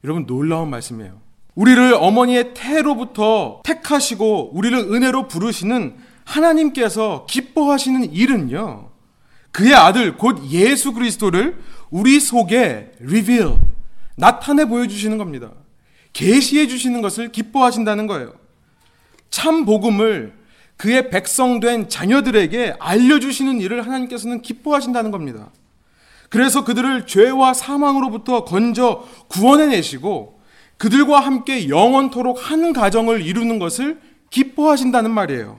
여러분 0.03 0.27
놀라운 0.27 0.69
말씀이에요. 0.71 1.13
우리를 1.55 1.95
어머니의 1.95 2.53
태로부터 2.55 3.61
택하시고 3.63 4.51
우리를 4.53 4.77
은혜로 4.77 5.29
부르시는 5.29 5.95
하나님께서 6.25 7.25
기뻐하시는 7.31 8.13
일은요. 8.13 8.89
그의 9.53 9.77
아들 9.77 10.17
곧 10.17 10.43
예수 10.51 10.93
그리스도를 10.93 11.57
우리 11.91 12.19
속에 12.19 12.91
리빌 12.99 13.74
나타내 14.17 14.65
보여주시는 14.65 15.19
겁니다. 15.19 15.51
계시해 16.13 16.67
주시는 16.69 17.03
것을 17.03 17.33
기뻐하신다는 17.33 18.07
거예요. 18.07 18.35
참 19.31 19.65
복음을 19.65 20.33
그의 20.77 21.11
백성된 21.11 21.89
자녀들에게 21.89 22.77
알려주시는 22.79 23.61
일을 23.61 23.87
하나님께서는 23.87 24.43
기뻐하신다는 24.43 25.11
겁니다. 25.11 25.51
그래서 26.31 26.65
그들을 26.65 27.07
죄와 27.07 27.55
사망으로부터 27.55 28.45
건져 28.45 29.07
구원해내시고 29.29 30.41
그들과 30.79 31.21
함께 31.21 31.69
영원토록 31.69 32.51
한 32.51 32.73
가정을 32.73 33.23
이루는 33.23 33.59
것을 33.59 34.01
기뻐하신다는 34.31 35.11
말이에요. 35.13 35.59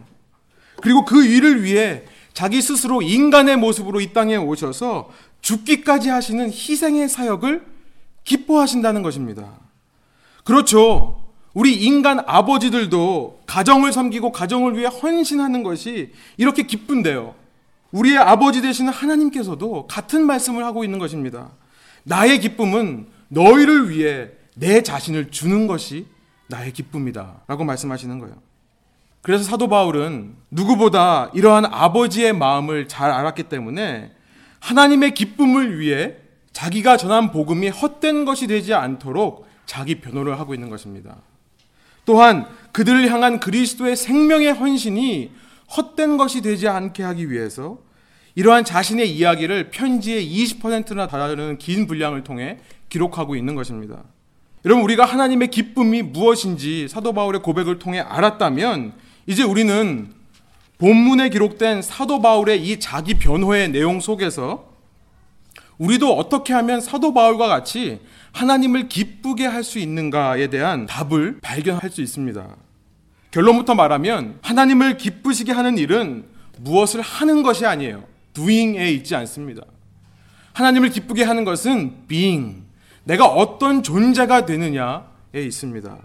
그리고 0.81 1.05
그 1.05 1.25
일을 1.25 1.63
위해 1.63 2.03
자기 2.33 2.61
스스로 2.61 3.01
인간의 3.01 3.55
모습으로 3.55 4.01
이 4.01 4.11
땅에 4.11 4.35
오셔서 4.35 5.09
죽기까지 5.41 6.09
하시는 6.09 6.47
희생의 6.47 7.07
사역을 7.07 7.74
기뻐하신다는 8.25 9.01
것입니다. 9.01 9.53
그렇죠. 10.43 11.23
우리 11.53 11.73
인간 11.85 12.19
아버지들도 12.25 13.43
가정을 13.47 13.93
섬기고 13.93 14.33
가정을 14.33 14.77
위해 14.77 14.87
헌신하는 14.87 15.63
것이 15.63 16.11
이렇게 16.35 16.63
기쁜데요. 16.63 17.33
우리의 17.91 18.17
아버지 18.17 18.61
되시는 18.61 18.91
하나님께서도 18.91 19.87
같은 19.87 20.25
말씀을 20.25 20.65
하고 20.65 20.83
있는 20.83 20.99
것입니다. 20.99 21.51
나의 22.03 22.39
기쁨은 22.41 23.07
너희를 23.29 23.89
위해 23.89 24.29
내 24.55 24.83
자신을 24.83 25.31
주는 25.31 25.65
것이 25.65 26.07
나의 26.47 26.73
기쁨이다. 26.73 27.43
라고 27.47 27.63
말씀하시는 27.63 28.19
거예요. 28.19 28.35
그래서 29.21 29.43
사도 29.43 29.67
바울은 29.69 30.35
누구보다 30.51 31.31
이러한 31.33 31.65
아버지의 31.65 32.33
마음을 32.33 32.87
잘 32.87 33.11
알았기 33.11 33.43
때문에 33.43 34.11
하나님의 34.59 35.13
기쁨을 35.13 35.79
위해 35.79 36.17
자기가 36.55 36.95
전한 36.95 37.31
복음이 37.33 37.67
헛된 37.67 38.23
것이 38.23 38.47
되지 38.47 38.73
않도록 38.73 39.45
자기 39.65 39.95
변호를 39.95 40.39
하고 40.39 40.53
있는 40.53 40.69
것입니다. 40.69 41.17
또한 42.05 42.47
그들을 42.71 43.11
향한 43.11 43.41
그리스도의 43.41 43.97
생명의 43.97 44.53
헌신이 44.53 45.31
헛된 45.75 46.15
것이 46.15 46.41
되지 46.41 46.69
않게 46.69 47.03
하기 47.03 47.29
위해서 47.29 47.79
이러한 48.35 48.63
자신의 48.63 49.11
이야기를 49.11 49.69
편지의 49.69 50.25
20%나 50.25 51.07
다다르는 51.07 51.57
긴 51.57 51.87
분량을 51.87 52.23
통해 52.23 52.59
기록하고 52.87 53.35
있는 53.35 53.55
것입니다. 53.55 54.03
여러분 54.63 54.81
우리가 54.85 55.03
하나님의 55.03 55.49
기쁨이 55.49 56.03
무엇인지 56.03 56.87
사도 56.87 57.11
바울의 57.11 57.41
고백을 57.41 57.79
통해 57.79 57.99
알았다면 57.99 58.93
이제 59.27 59.43
우리는 59.43 60.09
본문에 60.77 61.29
기록된 61.29 61.81
사도 61.81 62.21
바울의 62.21 62.65
이 62.65 62.79
자기 62.79 63.15
변호의 63.15 63.71
내용 63.71 63.99
속에서 63.99 64.74
우리도 65.77 66.15
어떻게 66.17 66.53
하면 66.53 66.81
사도 66.81 67.13
바울과 67.13 67.47
같이 67.47 67.99
하나님을 68.31 68.87
기쁘게 68.89 69.45
할 69.45 69.63
수 69.63 69.79
있는가에 69.79 70.47
대한 70.47 70.85
답을 70.85 71.39
발견할 71.41 71.89
수 71.89 72.01
있습니다. 72.01 72.47
결론부터 73.31 73.75
말하면 73.75 74.39
하나님을 74.41 74.97
기쁘시게 74.97 75.51
하는 75.51 75.77
일은 75.77 76.25
무엇을 76.59 77.01
하는 77.01 77.43
것이 77.43 77.65
아니에요. 77.65 78.03
doing에 78.33 78.91
있지 78.91 79.15
않습니다. 79.15 79.63
하나님을 80.53 80.89
기쁘게 80.89 81.23
하는 81.23 81.43
것은 81.43 82.07
being, 82.07 82.63
내가 83.03 83.25
어떤 83.27 83.83
존재가 83.83 84.45
되느냐에 84.45 85.01
있습니다. 85.33 85.97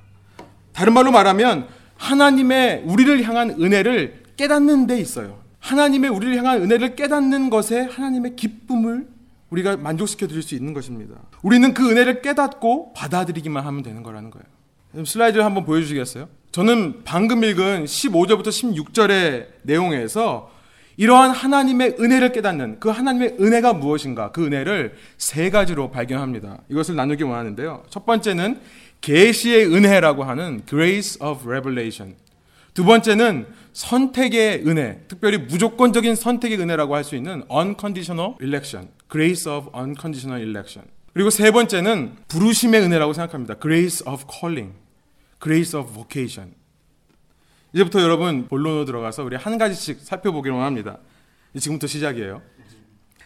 다른 0.72 0.92
말로 0.92 1.12
말하면 1.12 1.68
하나님의 1.96 2.82
우리를 2.86 3.22
향한 3.24 3.50
은혜를 3.50 4.22
깨닫는 4.36 4.86
데 4.86 4.98
있어요. 4.98 5.38
하나님의 5.60 6.10
우리를 6.10 6.36
향한 6.36 6.62
은혜를 6.62 6.96
깨닫는 6.96 7.50
것에 7.50 7.82
하나님의 7.82 8.36
기쁨을 8.36 9.06
우리가 9.50 9.76
만족시켜 9.76 10.26
드릴 10.26 10.42
수 10.42 10.54
있는 10.54 10.72
것입니다. 10.74 11.14
우리는 11.42 11.74
그 11.74 11.90
은혜를 11.90 12.22
깨닫고 12.22 12.92
받아들이기만 12.94 13.64
하면 13.66 13.82
되는 13.82 14.02
거라는 14.02 14.30
거예요. 14.30 15.04
슬라이드를 15.04 15.44
한번 15.44 15.64
보여주시겠어요? 15.64 16.28
저는 16.52 17.02
방금 17.04 17.44
읽은 17.44 17.84
15절부터 17.84 18.48
16절의 18.48 19.46
내용에서 19.62 20.50
이러한 20.96 21.30
하나님의 21.30 21.96
은혜를 21.98 22.32
깨닫는 22.32 22.80
그 22.80 22.90
하나님의 22.90 23.36
은혜가 23.40 23.72
무엇인가 23.74 24.32
그 24.32 24.44
은혜를 24.44 24.94
세 25.16 25.48
가지로 25.50 25.90
발견합니다. 25.90 26.58
이것을 26.68 26.96
나누기 26.96 27.22
원하는데요. 27.22 27.84
첫 27.88 28.04
번째는 28.04 28.60
계시의 29.00 29.66
은혜라고 29.72 30.24
하는 30.24 30.62
grace 30.68 31.24
of 31.24 31.48
revelation. 31.48 32.16
두 32.74 32.84
번째는 32.84 33.46
선택의 33.72 34.64
은혜, 34.66 35.00
특별히 35.08 35.38
무조건적인 35.38 36.14
선택의 36.16 36.58
은혜라고 36.58 36.94
할 36.94 37.04
수 37.04 37.16
있는 37.16 37.44
unconditional 37.50 38.34
election, 38.42 38.88
grace 39.10 39.50
of 39.50 39.68
unconditional 39.74 40.42
election. 40.42 40.88
그리고 41.12 41.30
세 41.30 41.50
번째는 41.50 42.16
부르심의 42.28 42.80
은혜라고 42.82 43.12
생각합니다. 43.12 43.54
grace 43.60 44.06
of 44.06 44.24
calling, 44.30 44.74
grace 45.42 45.78
of 45.78 45.92
vocation. 45.92 46.54
이제부터 47.72 48.00
여러분 48.00 48.46
본론으로 48.48 48.84
들어가서 48.84 49.24
우리 49.24 49.36
한 49.36 49.58
가지씩 49.58 50.00
살펴보기로 50.00 50.60
합니다. 50.60 50.98
지금부터 51.58 51.86
시작이에요. 51.86 52.42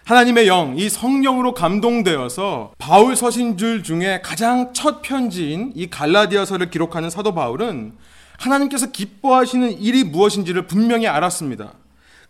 하나님의 0.05 0.49
영, 0.49 0.77
이 0.77 0.91
성령으로 0.91 1.55
감동되어서 1.55 2.75
바울 2.79 3.17
서신줄 3.17 3.83
중에 3.83 4.21
가장 4.23 4.75
첫 4.75 5.01
편지인 5.01 5.73
이 5.75 5.89
갈라디아서를 5.89 6.69
기록하는 6.69 7.09
사도 7.09 7.35
바울은 7.35 7.95
하나님께서 8.39 8.91
기뻐하시는 8.91 9.79
일이 9.79 10.05
무엇인지를 10.05 10.67
분명히 10.67 11.07
알았습니다. 11.07 11.73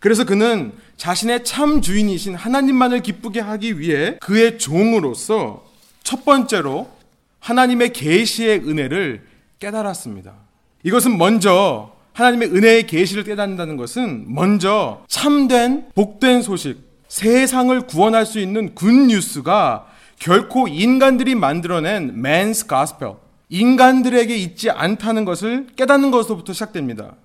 그래서 0.05 0.23
그는 0.23 0.71
자신의 0.97 1.43
참 1.43 1.81
주인이신 1.81 2.35
하나님만을 2.35 3.01
기쁘게 3.01 3.39
하기 3.39 3.79
위해 3.79 4.17
그의 4.21 4.59
종으로서 4.59 5.65
첫 6.03 6.23
번째로 6.23 6.91
하나님의 7.39 7.91
계시의 7.91 8.59
은혜를 8.69 9.23
깨달았습니다. 9.57 10.33
이것은 10.83 11.17
먼저 11.17 11.91
하나님의 12.13 12.49
은혜의 12.49 12.85
계시를 12.85 13.23
깨닫는다는 13.23 13.77
것은 13.77 14.25
먼저 14.27 15.03
참된 15.07 15.87
복된 15.95 16.43
소식, 16.43 16.87
세상을 17.07 17.81
구원할 17.87 18.27
수 18.27 18.39
있는 18.39 18.75
good 18.75 18.91
news가 18.91 19.87
결코 20.19 20.67
인간들이 20.67 21.33
만들어낸 21.33 22.21
man's 22.21 22.69
gospel, 22.69 23.15
인간들에게 23.49 24.35
있지 24.35 24.69
않다는 24.69 25.25
것을 25.25 25.65
깨닫는 25.75 26.11
것부터 26.11 26.53
시작됩니다. 26.53 27.15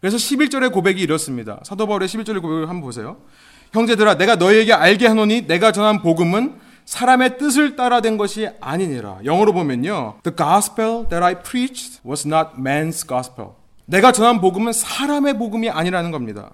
그래서 0.00 0.16
11절의 0.16 0.72
고백이 0.72 1.00
이렇습니다. 1.00 1.60
사도 1.62 1.86
바울의 1.86 2.08
11절의 2.08 2.40
고백을 2.40 2.68
한번 2.68 2.80
보세요. 2.80 3.18
형제들아 3.72 4.16
내가 4.16 4.36
너희에게 4.36 4.72
알게 4.72 5.06
하노니 5.06 5.46
내가 5.46 5.72
전한 5.72 6.02
복음은 6.02 6.54
사람의 6.86 7.38
뜻을 7.38 7.76
따라 7.76 8.00
된 8.00 8.16
것이 8.16 8.48
아니니라. 8.60 9.18
영어로 9.24 9.52
보면요. 9.52 10.16
The 10.22 10.34
gospel 10.34 11.06
that 11.08 11.22
I 11.22 11.42
preached 11.42 12.00
was 12.04 12.26
not 12.26 12.52
man's 12.58 13.06
gospel. 13.06 13.50
내가 13.84 14.10
전한 14.12 14.40
복음은 14.40 14.72
사람의 14.72 15.38
복음이 15.38 15.68
아니라는 15.68 16.10
겁니다. 16.10 16.50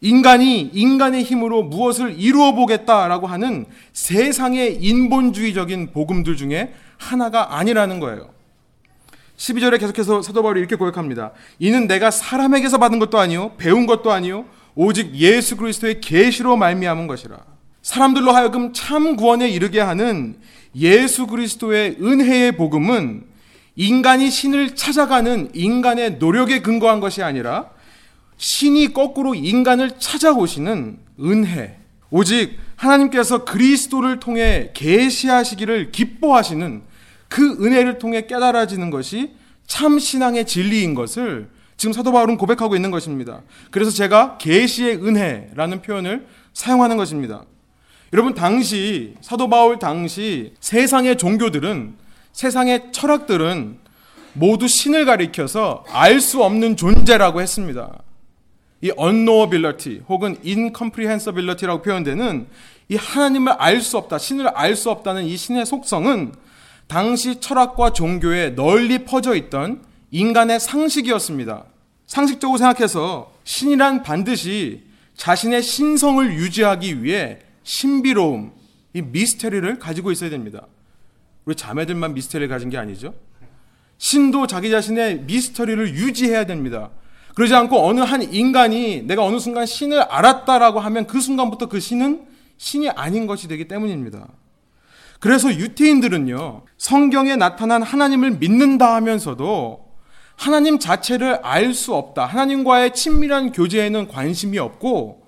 인간이 0.00 0.70
인간의 0.72 1.22
힘으로 1.22 1.62
무엇을 1.62 2.18
이루어 2.18 2.52
보겠다라고 2.52 3.26
하는 3.26 3.66
세상의 3.92 4.82
인본주의적인 4.82 5.92
복음들 5.92 6.36
중에 6.36 6.72
하나가 6.98 7.58
아니라는 7.58 8.00
거예요. 8.00 8.30
12절에 9.40 9.80
계속해서 9.80 10.20
사도 10.20 10.42
바울이 10.42 10.60
이렇게 10.60 10.76
고백합니다. 10.76 11.32
이는 11.58 11.86
내가 11.86 12.10
사람에게서 12.10 12.76
받은 12.76 12.98
것도 12.98 13.18
아니요 13.18 13.52
배운 13.56 13.86
것도 13.86 14.12
아니요 14.12 14.44
오직 14.74 15.14
예수 15.14 15.56
그리스도의 15.56 16.02
계시로 16.02 16.56
말미암은 16.58 17.06
것이라. 17.06 17.38
사람들로 17.80 18.32
하여금 18.32 18.74
참 18.74 19.16
구원에 19.16 19.48
이르게 19.48 19.80
하는 19.80 20.36
예수 20.76 21.26
그리스도의 21.26 21.96
은혜의 22.02 22.52
복음은 22.58 23.24
인간이 23.76 24.30
신을 24.30 24.76
찾아가는 24.76 25.48
인간의 25.54 26.18
노력에 26.18 26.60
근거한 26.60 27.00
것이 27.00 27.22
아니라 27.22 27.70
신이 28.36 28.92
거꾸로 28.92 29.34
인간을 29.34 29.92
찾아오시는 29.98 30.98
은혜. 31.18 31.78
오직 32.10 32.58
하나님께서 32.76 33.44
그리스도를 33.44 34.20
통해 34.20 34.70
계시하시기를 34.74 35.92
기뻐하시는 35.92 36.89
그 37.30 37.64
은혜를 37.64 37.98
통해 37.98 38.26
깨달아지는 38.26 38.90
것이 38.90 39.32
참 39.66 39.98
신앙의 39.98 40.46
진리인 40.46 40.94
것을 40.94 41.48
지금 41.76 41.92
사도 41.94 42.12
바울은 42.12 42.36
고백하고 42.36 42.76
있는 42.76 42.90
것입니다. 42.90 43.40
그래서 43.70 43.90
제가 43.90 44.36
계시의 44.36 44.96
은혜라는 44.96 45.80
표현을 45.80 46.26
사용하는 46.52 46.98
것입니다. 46.98 47.44
여러분 48.12 48.34
당시 48.34 49.14
사도 49.20 49.48
바울 49.48 49.78
당시 49.78 50.52
세상의 50.60 51.16
종교들은 51.16 51.94
세상의 52.32 52.90
철학들은 52.92 53.78
모두 54.32 54.66
신을 54.66 55.04
가리켜서 55.04 55.84
알 55.88 56.20
수 56.20 56.42
없는 56.42 56.76
존재라고 56.76 57.40
했습니다. 57.40 58.02
이 58.82 58.90
unknowability 58.98 60.00
혹은 60.08 60.36
incomprehensibility라고 60.44 61.82
표현되는 61.82 62.48
이 62.88 62.96
하나님을 62.96 63.52
알 63.52 63.80
수 63.80 63.96
없다, 63.98 64.18
신을 64.18 64.48
알 64.48 64.74
수 64.74 64.90
없다는 64.90 65.24
이 65.24 65.36
신의 65.36 65.64
속성은 65.64 66.32
당시 66.90 67.38
철학과 67.38 67.92
종교에 67.92 68.56
널리 68.56 69.04
퍼져 69.04 69.36
있던 69.36 69.80
인간의 70.10 70.58
상식이었습니다. 70.58 71.64
상식적으로 72.08 72.58
생각해서 72.58 73.32
신이란 73.44 74.02
반드시 74.02 74.82
자신의 75.16 75.62
신성을 75.62 76.34
유지하기 76.34 77.04
위해 77.04 77.38
신비로움, 77.62 78.50
이 78.92 79.02
미스테리를 79.02 79.78
가지고 79.78 80.10
있어야 80.10 80.30
됩니다. 80.30 80.66
우리 81.44 81.54
자매들만 81.54 82.12
미스터리를 82.14 82.48
가진 82.48 82.70
게 82.70 82.76
아니죠. 82.76 83.14
신도 83.98 84.48
자기 84.48 84.68
자신의 84.68 85.20
미스터리를 85.20 85.94
유지해야 85.94 86.44
됩니다. 86.44 86.90
그러지 87.36 87.54
않고 87.54 87.86
어느 87.86 88.00
한 88.00 88.20
인간이 88.20 89.02
내가 89.02 89.24
어느 89.24 89.38
순간 89.38 89.64
신을 89.64 90.00
알았다라고 90.00 90.80
하면 90.80 91.06
그 91.06 91.20
순간부터 91.20 91.66
그 91.66 91.78
신은 91.78 92.26
신이 92.56 92.90
아닌 92.90 93.28
것이 93.28 93.46
되기 93.46 93.68
때문입니다. 93.68 94.26
그래서 95.20 95.54
유태인들은요, 95.54 96.62
성경에 96.78 97.36
나타난 97.36 97.82
하나님을 97.82 98.32
믿는다 98.32 98.94
하면서도 98.96 99.90
하나님 100.34 100.78
자체를 100.78 101.40
알 101.42 101.74
수 101.74 101.94
없다. 101.94 102.24
하나님과의 102.24 102.94
친밀한 102.94 103.52
교제에는 103.52 104.08
관심이 104.08 104.58
없고 104.58 105.26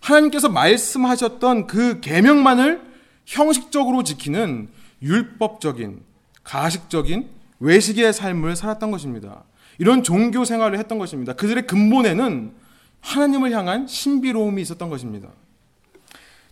하나님께서 0.00 0.48
말씀하셨던 0.48 1.68
그 1.68 2.00
계명만을 2.00 2.82
형식적으로 3.24 4.02
지키는 4.02 4.68
율법적인 5.02 6.02
가식적인 6.42 7.28
외식의 7.60 8.12
삶을 8.12 8.56
살았던 8.56 8.90
것입니다. 8.90 9.44
이런 9.78 10.02
종교 10.02 10.44
생활을 10.44 10.78
했던 10.78 10.98
것입니다. 10.98 11.34
그들의 11.34 11.68
근본에는 11.68 12.52
하나님을 13.00 13.52
향한 13.52 13.86
신비로움이 13.86 14.60
있었던 14.62 14.90
것입니다. 14.90 15.28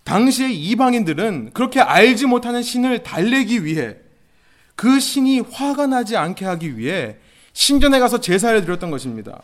당시의 0.07 0.57
이방인들은 0.57 1.51
그렇게 1.53 1.81
알지 1.81 2.27
못하는 2.27 2.63
신을 2.63 3.03
달래기 3.03 3.65
위해 3.65 3.97
그 4.77 5.01
신이 5.01 5.41
화가 5.41 5.89
나지 5.89 6.17
않게 6.17 6.45
하기 6.45 6.79
위해 6.79 7.17
신전에 7.53 7.99
가서 7.99 8.21
제사를 8.21 8.65
드렸던 8.65 8.91
것입니다. 8.91 9.43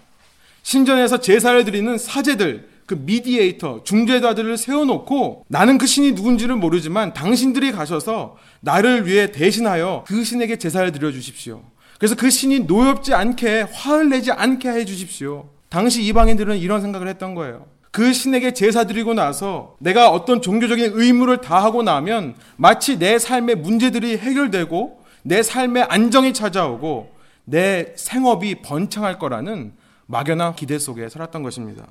신전에서 0.63 1.19
제사를 1.19 1.65
드리는 1.65 1.99
사제들, 1.99 2.69
그 2.87 2.95
미디에이터, 2.95 3.83
중재자들을 3.83 4.57
세워놓고 4.57 5.47
나는 5.49 5.79
그 5.79 5.87
신이 5.87 6.13
누군지를 6.13 6.55
모르지만 6.55 7.13
당신들이 7.13 7.73
가셔서 7.73 8.37
나를 8.61 9.07
위해 9.09 9.33
대신하여 9.33 10.05
그 10.07 10.23
신에게 10.23 10.59
제사를 10.59 10.93
드려 10.93 11.11
주십시오. 11.11 11.65
그래서 11.99 12.15
그 12.15 12.31
신이 12.31 12.61
노엽지 12.61 13.15
않게 13.15 13.63
화를 13.73 14.11
내지 14.11 14.31
않게 14.31 14.69
해 14.69 14.85
주십시오. 14.85 15.49
당시 15.69 16.05
이방인들은 16.05 16.59
이런 16.59 16.81
생각을 16.83 17.09
했던 17.09 17.35
거예요. 17.35 17.72
그 17.93 18.13
신에게 18.15 18.55
제사 18.55 18.85
드리고 18.85 19.13
나서 19.13 19.77
내가 19.79 20.11
어떤 20.11 20.41
종교적인 20.41 20.93
의무를 20.95 21.43
다하고 21.43 21.83
나면 21.83 22.35
마치 22.57 22.99
내 22.99 23.19
삶의 23.19 23.57
문제들이 23.57 24.17
해결되고 24.17 25.03
내 25.23 25.43
삶의 25.43 25.85
안정이 25.85 26.33
찾아오고 26.33 27.13
내 27.45 27.93
생업이 27.97 28.63
번창할 28.63 29.19
거라는 29.19 29.73
막연한 30.07 30.57
기대 30.57 30.79
속에 30.79 31.09
살았던 31.11 31.43
것입니다. 31.43 31.85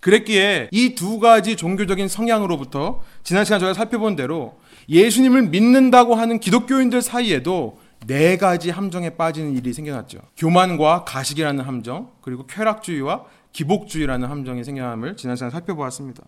그랬기에 0.00 0.68
이 0.72 0.94
두 0.94 1.18
가지 1.20 1.56
종교적인 1.56 2.08
성향으로부터 2.08 3.02
지난 3.22 3.44
시간 3.44 3.60
저희가 3.60 3.74
살펴본 3.74 4.16
대로 4.16 4.58
예수님을 4.88 5.42
믿는다고 5.48 6.16
하는 6.16 6.40
기독교인들 6.40 7.00
사이에도 7.00 7.78
네 8.06 8.36
가지 8.36 8.70
함정에 8.70 9.10
빠지는 9.10 9.56
일이 9.56 9.72
생겨났죠. 9.72 10.20
교만과 10.36 11.04
가식이라는 11.04 11.64
함정, 11.64 12.10
그리고 12.22 12.46
쾌락주의와 12.46 13.24
기복주의라는 13.52 14.28
함정이 14.28 14.64
생겨남을 14.64 15.16
지난 15.16 15.36
시간 15.36 15.50
살펴보았습니다. 15.50 16.22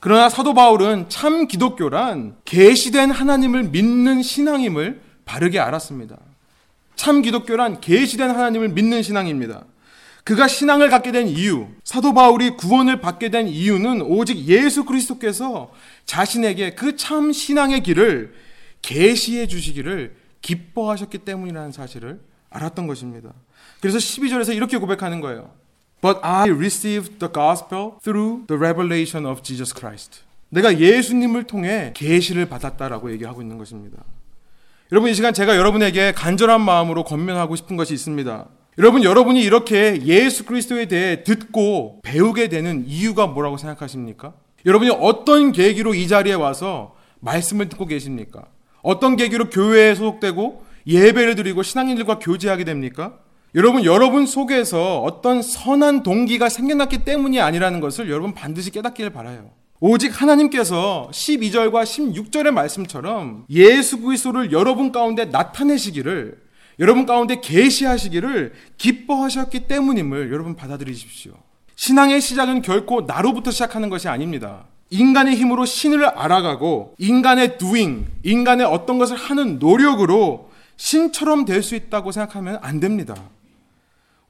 그러나 0.00 0.28
사도 0.28 0.54
바울은 0.54 1.08
참 1.08 1.48
기독교란 1.48 2.36
계시된 2.44 3.10
하나님을 3.10 3.64
믿는 3.64 4.22
신앙임을 4.22 5.00
바르게 5.24 5.58
알았습니다. 5.58 6.16
참 6.94 7.22
기독교란 7.22 7.80
계시된 7.80 8.30
하나님을 8.30 8.68
믿는 8.70 9.02
신앙입니다. 9.02 9.64
그가 10.24 10.46
신앙을 10.46 10.90
갖게 10.90 11.10
된 11.10 11.26
이유, 11.26 11.68
사도 11.84 12.12
바울이 12.12 12.50
구원을 12.50 13.00
받게 13.00 13.30
된 13.30 13.48
이유는 13.48 14.02
오직 14.02 14.46
예수 14.46 14.84
그리스도께서 14.84 15.72
자신에게 16.04 16.74
그 16.74 16.96
참 16.96 17.32
신앙의 17.32 17.82
길을 17.82 18.34
계시해 18.82 19.46
주시기를 19.46 20.16
기뻐하셨기 20.42 21.18
때문이라는 21.18 21.72
사실을 21.72 22.20
알았던 22.50 22.86
것입니다. 22.86 23.32
그래서 23.80 23.98
12절에서 23.98 24.54
이렇게 24.54 24.76
고백하는 24.76 25.20
거예요. 25.20 25.50
But 26.00 26.20
I 26.22 26.48
received 26.48 27.18
the 27.18 27.32
gospel 27.32 27.98
through 28.02 28.46
the 28.46 28.58
revelation 28.58 29.26
of 29.26 29.42
Jesus 29.42 29.74
Christ. 29.76 30.20
내가 30.50 30.78
예수님을 30.78 31.44
통해 31.44 31.92
계시를 31.94 32.48
받았다라고 32.48 33.10
얘기하고 33.12 33.42
있는 33.42 33.58
것입니다. 33.58 34.04
여러분 34.92 35.10
이 35.10 35.14
시간 35.14 35.34
제가 35.34 35.56
여러분에게 35.56 36.12
간절한 36.12 36.60
마음으로 36.62 37.04
권면하고 37.04 37.56
싶은 37.56 37.76
것이 37.76 37.92
있습니다. 37.94 38.46
여러분 38.78 39.02
여러분이 39.02 39.42
이렇게 39.42 40.00
예수 40.04 40.46
그리스도에 40.46 40.86
대해 40.86 41.24
듣고 41.24 42.00
배우게 42.02 42.48
되는 42.48 42.84
이유가 42.86 43.26
뭐라고 43.26 43.56
생각하십니까? 43.56 44.32
여러분이 44.64 44.90
어떤 45.00 45.52
계기로 45.52 45.94
이 45.94 46.08
자리에 46.08 46.34
와서 46.34 46.94
말씀을 47.20 47.68
듣고 47.68 47.86
계십니까? 47.86 48.44
어떤 48.82 49.16
계기로 49.16 49.50
교회에 49.50 49.94
소속되고 49.94 50.64
예배를 50.86 51.34
드리고 51.34 51.62
신앙인들과 51.62 52.18
교제하게 52.20 52.64
됩니까? 52.64 53.18
여러분, 53.58 53.84
여러분 53.84 54.24
속에서 54.24 55.00
어떤 55.00 55.42
선한 55.42 56.04
동기가 56.04 56.48
생겨났기 56.48 56.98
때문이 56.98 57.40
아니라는 57.40 57.80
것을 57.80 58.08
여러분 58.08 58.32
반드시 58.32 58.70
깨닫기를 58.70 59.10
바라요. 59.10 59.50
오직 59.80 60.22
하나님께서 60.22 61.08
12절과 61.12 61.82
16절의 61.82 62.52
말씀처럼 62.52 63.46
예수 63.50 64.00
그리스도를 64.00 64.52
여러분 64.52 64.92
가운데 64.92 65.24
나타내시기를 65.24 66.38
여러분 66.78 67.04
가운데 67.04 67.40
계시하시기를 67.40 68.52
기뻐하셨기 68.76 69.66
때문임을 69.66 70.30
여러분 70.32 70.54
받아들이십시오. 70.54 71.32
신앙의 71.74 72.20
시작은 72.20 72.62
결코 72.62 73.00
나로부터 73.00 73.50
시작하는 73.50 73.88
것이 73.88 74.06
아닙니다. 74.06 74.66
인간의 74.90 75.34
힘으로 75.34 75.64
신을 75.64 76.04
알아가고 76.04 76.94
인간의 76.98 77.58
doing, 77.58 78.06
인간의 78.22 78.66
어떤 78.66 78.98
것을 78.98 79.16
하는 79.16 79.58
노력으로 79.58 80.48
신처럼 80.76 81.44
될 81.44 81.64
수 81.64 81.74
있다고 81.74 82.12
생각하면 82.12 82.60
안 82.62 82.78
됩니다. 82.78 83.16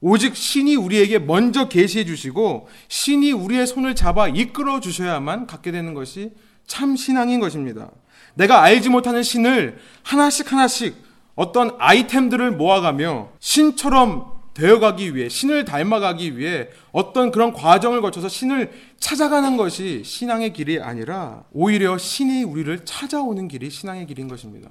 오직 0.01 0.35
신이 0.35 0.75
우리에게 0.75 1.19
먼저 1.19 1.67
계시해 1.67 2.05
주시고 2.05 2.67
신이 2.87 3.31
우리의 3.31 3.67
손을 3.67 3.95
잡아 3.95 4.27
이끌어 4.27 4.79
주셔야만 4.79 5.47
갖게 5.47 5.71
되는 5.71 5.93
것이 5.93 6.31
참 6.65 6.95
신앙인 6.95 7.39
것입니다. 7.39 7.91
내가 8.35 8.61
알지 8.61 8.89
못하는 8.89 9.23
신을 9.23 9.79
하나씩 10.03 10.51
하나씩 10.51 10.95
어떤 11.35 11.75
아이템들을 11.79 12.51
모아가며 12.51 13.29
신처럼 13.39 14.39
되어가기 14.53 15.15
위해 15.15 15.29
신을 15.29 15.65
닮아가기 15.65 16.37
위해 16.37 16.67
어떤 16.91 17.31
그런 17.31 17.53
과정을 17.53 18.01
거쳐서 18.01 18.27
신을 18.27 18.71
찾아가는 18.99 19.55
것이 19.57 20.03
신앙의 20.03 20.53
길이 20.53 20.79
아니라 20.79 21.43
오히려 21.51 21.97
신이 21.97 22.43
우리를 22.43 22.83
찾아오는 22.85 23.47
길이 23.47 23.69
신앙의 23.69 24.05
길인 24.05 24.27
것입니다. 24.27 24.69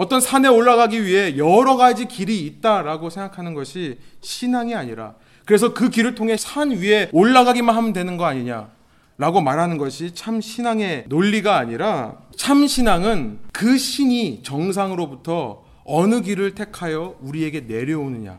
어떤 0.00 0.22
산에 0.22 0.48
올라가기 0.48 1.04
위해 1.04 1.36
여러 1.36 1.76
가지 1.76 2.06
길이 2.06 2.46
있다라고 2.46 3.10
생각하는 3.10 3.52
것이 3.52 3.98
신앙이 4.22 4.74
아니라 4.74 5.14
그래서 5.44 5.74
그 5.74 5.90
길을 5.90 6.14
통해 6.14 6.38
산 6.38 6.70
위에 6.70 7.10
올라가기만 7.12 7.76
하면 7.76 7.92
되는 7.92 8.16
거 8.16 8.24
아니냐. 8.24 8.70
라고 9.18 9.42
말하는 9.42 9.76
것이 9.76 10.14
참 10.14 10.40
신앙의 10.40 11.04
논리가 11.08 11.58
아니라 11.58 12.16
참 12.34 12.66
신앙은 12.66 13.40
그 13.52 13.76
신이 13.76 14.42
정상으로부터 14.42 15.66
어느 15.84 16.22
길을 16.22 16.54
택하여 16.54 17.16
우리에게 17.20 17.60
내려오느냐. 17.60 18.38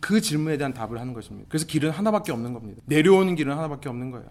그 0.00 0.20
질문에 0.20 0.58
대한 0.58 0.74
답을 0.74 0.98
하는 0.98 1.14
것입니다. 1.14 1.46
그래서 1.48 1.66
길은 1.66 1.90
하나밖에 1.90 2.32
없는 2.32 2.52
겁니다. 2.52 2.82
내려오는 2.86 3.36
길은 3.36 3.56
하나밖에 3.56 3.88
없는 3.88 4.10
거예요. 4.10 4.26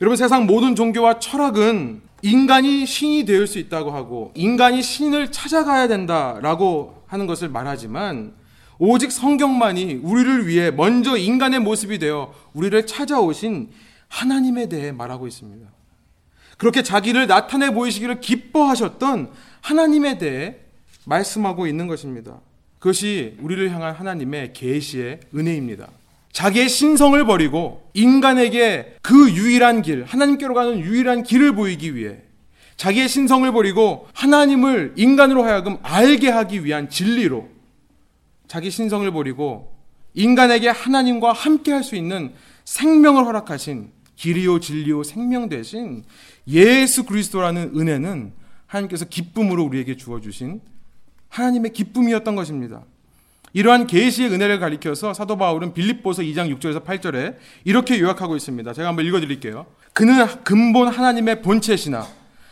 여러분 0.00 0.16
세상 0.16 0.46
모든 0.46 0.76
종교와 0.76 1.18
철학은 1.18 2.02
인간이 2.22 2.86
신이 2.86 3.24
되을 3.24 3.46
수 3.46 3.58
있다고 3.58 3.90
하고 3.90 4.32
인간이 4.34 4.82
신을 4.82 5.32
찾아가야 5.32 5.88
된다라고 5.88 7.02
하는 7.06 7.26
것을 7.26 7.48
말하지만 7.48 8.34
오직 8.78 9.12
성경만이 9.12 10.00
우리를 10.02 10.46
위해 10.46 10.70
먼저 10.70 11.16
인간의 11.16 11.60
모습이 11.60 11.98
되어 11.98 12.32
우리를 12.54 12.86
찾아오신 12.86 13.70
하나님에 14.08 14.68
대해 14.68 14.92
말하고 14.92 15.26
있습니다. 15.26 15.66
그렇게 16.56 16.82
자기를 16.82 17.26
나타내 17.26 17.70
보이시기를 17.70 18.20
기뻐하셨던 18.20 19.30
하나님에 19.60 20.18
대해 20.18 20.56
말씀하고 21.04 21.66
있는 21.66 21.86
것입니다. 21.86 22.40
그것이 22.78 23.36
우리를 23.40 23.70
향한 23.70 23.94
하나님의 23.94 24.52
계시의 24.52 25.20
은혜입니다. 25.34 25.88
자기의 26.32 26.68
신성을 26.68 27.22
버리고 27.24 27.90
인간에게 27.94 28.96
그 29.02 29.32
유일한 29.32 29.82
길, 29.82 30.04
하나님께로 30.04 30.54
가는 30.54 30.78
유일한 30.78 31.22
길을 31.22 31.54
보이기 31.54 31.94
위해 31.94 32.18
자기의 32.76 33.08
신성을 33.08 33.50
버리고 33.52 34.08
하나님을 34.14 34.94
인간으로 34.96 35.44
하여금 35.44 35.76
알게 35.82 36.30
하기 36.30 36.64
위한 36.64 36.88
진리로 36.88 37.48
자기 38.48 38.70
신성을 38.70 39.10
버리고 39.12 39.76
인간에게 40.14 40.68
하나님과 40.68 41.32
함께 41.32 41.72
할 41.72 41.82
수 41.82 41.94
있는 41.94 42.32
생명을 42.64 43.24
허락하신 43.26 43.90
길이요 44.16 44.60
진리요 44.60 45.02
생명 45.02 45.48
대신 45.48 46.04
예수 46.46 47.04
그리스도라는 47.04 47.72
은혜는 47.76 48.32
하나님께서 48.66 49.04
기쁨으로 49.04 49.64
우리에게 49.64 49.96
주어 49.96 50.20
주신 50.20 50.60
하나님의 51.28 51.72
기쁨이었던 51.72 52.36
것입니다. 52.36 52.84
이러한 53.52 53.86
계시의 53.86 54.30
은혜를 54.30 54.60
가리켜서 54.60 55.12
사도 55.12 55.36
바울은 55.36 55.74
빌립보서 55.74 56.22
2장 56.22 56.56
6절에서 56.56 56.84
8절에 56.84 57.36
이렇게 57.64 57.98
요약하고 57.98 58.36
있습니다. 58.36 58.72
제가 58.72 58.88
한번 58.88 59.06
읽어 59.06 59.20
드릴게요. 59.20 59.66
그는 59.92 60.26
근본 60.44 60.88
하나님의 60.88 61.42
본체시나 61.42 62.06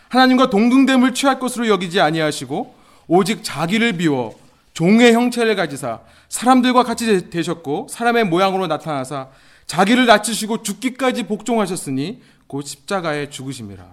하나님과 0.09 0.51
동등됨을 0.51 1.15
취할 1.15 1.39
것으로 1.39 1.69
여기지 1.69 2.01
아니하시고 2.01 2.75
오직 3.07 3.45
자기를 3.45 3.93
비워 3.95 4.39
종의 4.73 5.13
형체를 5.13 5.57
가지사 5.57 6.01
사람들과 6.29 6.83
같이 6.83 7.31
되셨고 7.31 7.89
사람의 7.91 8.25
모양으로 8.25 8.67
나타나사 8.67 9.29
자기를 9.67 10.07
낮추시고 10.07 10.63
죽기까지 10.63 11.25
복종하셨으니 11.25 12.23
곧 12.47 12.63
십자가에 12.63 13.29
죽으심이라. 13.29 13.87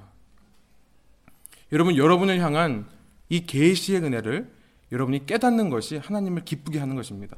여러분 1.73 1.97
여러분을 1.97 2.39
향한 2.39 2.85
이 3.29 3.45
계시의 3.45 4.01
은혜를 4.03 4.54
여러분이 4.91 5.25
깨닫는 5.25 5.69
것이 5.69 5.97
하나님을 5.97 6.45
기쁘게 6.45 6.79
하는 6.79 6.95
것입니다. 6.95 7.37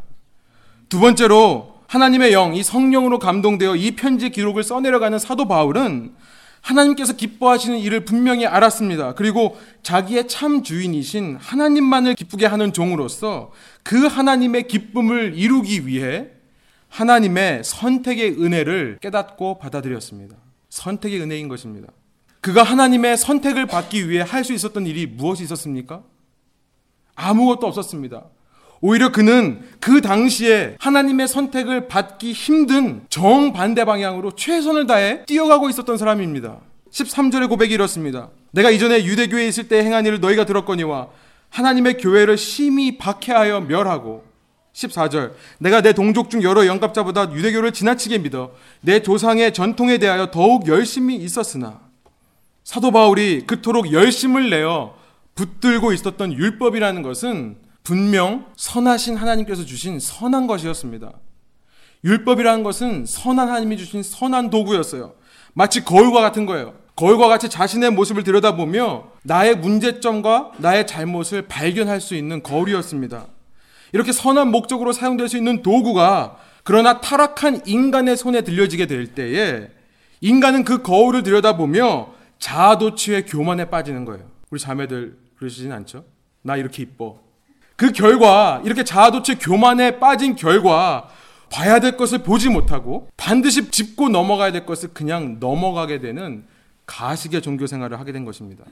두 0.90 1.00
번째로 1.00 1.76
하나님의 1.88 2.34
영, 2.34 2.54
이 2.56 2.64
성령으로 2.64 3.20
감동되어 3.20 3.76
이 3.76 3.92
편지 3.96 4.30
기록을 4.30 4.64
써내려가는 4.64 5.20
사도 5.20 5.48
바울은 5.48 6.14
하나님께서 6.62 7.14
기뻐하시는 7.14 7.78
일을 7.80 8.04
분명히 8.04 8.46
알았습니다. 8.46 9.14
그리고 9.14 9.58
자기의 9.84 10.28
참 10.28 10.64
주인이신 10.64 11.38
하나님만을 11.40 12.16
기쁘게 12.16 12.46
하는 12.46 12.74
종으로서 12.74 13.52
그 13.84 14.06
하나님의 14.06 14.68
기쁨을 14.68 15.34
이루기 15.38 15.88
위해 15.88 16.28
하나님의 16.90 17.64
선택의 17.64 18.42
은혜를 18.42 18.98
깨닫고 19.02 19.60
받아들였습니다. 19.60 20.36
선택의 20.70 21.22
은혜인 21.22 21.48
것입니다. 21.48 21.88
그가 22.42 22.64
하나님의 22.64 23.18
선택을 23.18 23.66
받기 23.66 24.10
위해 24.10 24.22
할 24.22 24.44
수 24.44 24.54
있었던 24.54 24.86
일이 24.86 25.06
무엇이 25.06 25.44
있었습니까? 25.44 26.04
아무것도 27.18 27.68
없었습니다. 27.68 28.24
오히려 28.80 29.12
그는 29.12 29.62
그 29.80 30.02
당시에 30.02 30.76
하나님의 30.80 31.28
선택을 31.28 31.88
받기 31.88 32.32
힘든 32.32 33.02
정반대 33.10 33.86
방향으로 33.86 34.32
최선을 34.36 34.86
다해 34.86 35.26
뛰어가고 35.26 35.68
있었던 35.70 35.98
사람입니다. 35.98 36.60
13절의 36.92 37.50
고백이 37.50 37.74
이렇습니다. 37.74 38.30
내가 38.52 38.70
이전에 38.70 39.04
유대교에 39.04 39.48
있을 39.48 39.68
때 39.68 39.84
행한 39.84 40.06
일을 40.06 40.20
너희가 40.20 40.46
들었거니와 40.46 41.08
하나님의 41.50 41.98
교회를 41.98 42.38
심히 42.38 42.98
박해하여 42.98 43.62
멸하고 43.62 44.26
14절 44.74 45.34
내가 45.58 45.82
내 45.82 45.94
동족 45.94 46.30
중 46.30 46.44
여러 46.44 46.68
영갑자보다 46.68 47.34
유대교를 47.34 47.72
지나치게 47.72 48.20
믿어 48.20 48.52
내 48.82 49.02
조상의 49.02 49.54
전통에 49.54 49.98
대하여 49.98 50.30
더욱 50.30 50.68
열심히 50.68 51.16
있었으나 51.16 51.80
사도 52.64 52.92
바울이 52.92 53.46
그토록 53.48 53.92
열심을 53.92 54.52
내어 54.52 54.97
붙들고 55.38 55.94
있었던 55.94 56.34
율법이라는 56.34 57.02
것은 57.04 57.58
분명 57.84 58.48
선하신 58.58 59.16
하나님께서 59.16 59.64
주신 59.64 60.00
선한 60.00 60.48
것이었습니다. 60.48 61.14
율법이라는 62.04 62.64
것은 62.64 63.06
선한 63.06 63.48
하나님이 63.48 63.78
주신 63.78 64.04
선한 64.04 64.50
도구였어요. 64.50 65.14
마치 65.54 65.86
거울과 65.86 66.22
같은 66.22 66.46
거예요. 66.46 66.74
거울과 66.96 67.28
같이 67.28 67.48
자신의 67.50 67.92
모습을 67.92 68.24
들여다보며 68.24 69.12
나의 69.24 69.58
문제점과 69.58 70.52
나의 70.58 70.86
잘못을 70.88 71.44
발견할 71.44 72.02
수 72.02 72.16
있는 72.16 72.44
거울이었습니다. 72.44 73.28
이렇게 73.94 74.12
선한 74.12 74.50
목적으로 74.50 74.92
사용될 74.92 75.30
수 75.30 75.38
있는 75.38 75.62
도구가 75.62 76.38
그러나 76.64 77.00
타락한 77.00 77.62
인간의 77.66 78.18
손에 78.18 78.42
들려지게 78.42 78.88
될 78.88 79.08
때에 79.08 79.70
인간은 80.20 80.64
그 80.64 80.82
거울을 80.82 81.24
들여다보며 81.24 82.10
자아도취의 82.40 83.26
교만에 83.28 83.70
빠지는 83.70 84.04
거예요. 84.04 84.26
우리 84.50 84.60
자매들 84.60 85.27
그러시진 85.38 85.72
않죠? 85.72 86.06
나 86.42 86.56
이렇게 86.56 86.84
이뻐. 86.84 87.20
그 87.76 87.92
결과 87.92 88.62
이렇게 88.66 88.84
자아도취 88.84 89.36
교만에 89.36 90.00
빠진 90.00 90.36
결과 90.36 91.10
봐야 91.52 91.80
될 91.80 91.96
것을 91.96 92.20
보지 92.24 92.50
못하고 92.50 93.08
반드시 93.16 93.70
짚고 93.70 94.10
넘어가야 94.10 94.52
될 94.52 94.66
것을 94.66 94.90
그냥 94.94 95.38
넘어가게 95.40 96.00
되는 96.00 96.44
가식의 96.86 97.42
종교 97.42 97.68
생활을 97.68 98.00
하게 98.00 98.12
된 98.12 98.26
것입니다. 98.26 98.64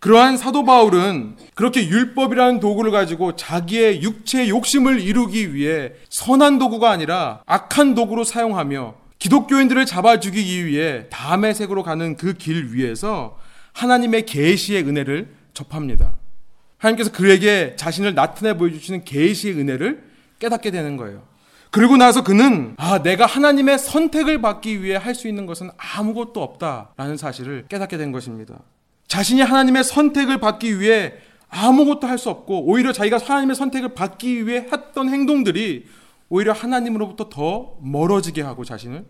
그러한 0.00 0.36
사도 0.36 0.64
바울은 0.64 1.36
그렇게 1.54 1.86
율법이라는 1.86 2.60
도구를 2.60 2.92
가지고 2.92 3.34
자기의 3.34 4.02
육체의 4.02 4.48
욕심을 4.48 5.00
이루기 5.00 5.54
위해 5.54 5.92
선한 6.08 6.58
도구가 6.58 6.88
아니라 6.90 7.42
악한 7.46 7.94
도구로 7.96 8.22
사용하며 8.22 8.94
기독교인들을 9.18 9.84
잡아 9.86 10.20
죽이기 10.20 10.66
위해 10.66 11.06
다음의 11.10 11.54
색으로 11.54 11.82
가는 11.82 12.16
그 12.16 12.34
길 12.34 12.72
위에서 12.72 13.36
하나님의 13.72 14.24
계시의 14.26 14.84
은혜를 14.84 15.34
접합니다. 15.58 16.14
하나님께서 16.78 17.10
그에게 17.10 17.74
자신을 17.76 18.14
나타내 18.14 18.56
보여주시는 18.56 19.04
계시의 19.04 19.54
은혜를 19.58 20.04
깨닫게 20.38 20.70
되는 20.70 20.96
거예요. 20.96 21.26
그리고 21.70 21.96
나서 21.96 22.22
그는 22.22 22.74
아 22.78 23.02
내가 23.02 23.26
하나님의 23.26 23.78
선택을 23.78 24.40
받기 24.40 24.82
위해 24.82 24.96
할 24.96 25.14
수 25.14 25.26
있는 25.28 25.44
것은 25.46 25.70
아무것도 25.76 26.40
없다라는 26.42 27.16
사실을 27.16 27.66
깨닫게 27.68 27.98
된 27.98 28.12
것입니다. 28.12 28.60
자신이 29.08 29.40
하나님의 29.42 29.84
선택을 29.84 30.38
받기 30.38 30.80
위해 30.80 31.14
아무것도 31.50 32.06
할 32.06 32.18
수 32.18 32.30
없고 32.30 32.66
오히려 32.66 32.92
자기가 32.92 33.18
하나님의 33.18 33.56
선택을 33.56 33.94
받기 33.94 34.46
위해 34.46 34.66
했던 34.72 35.08
행동들이 35.08 35.86
오히려 36.28 36.52
하나님으로부터 36.52 37.28
더 37.28 37.76
멀어지게 37.80 38.42
하고 38.42 38.64
자신을 38.64 39.04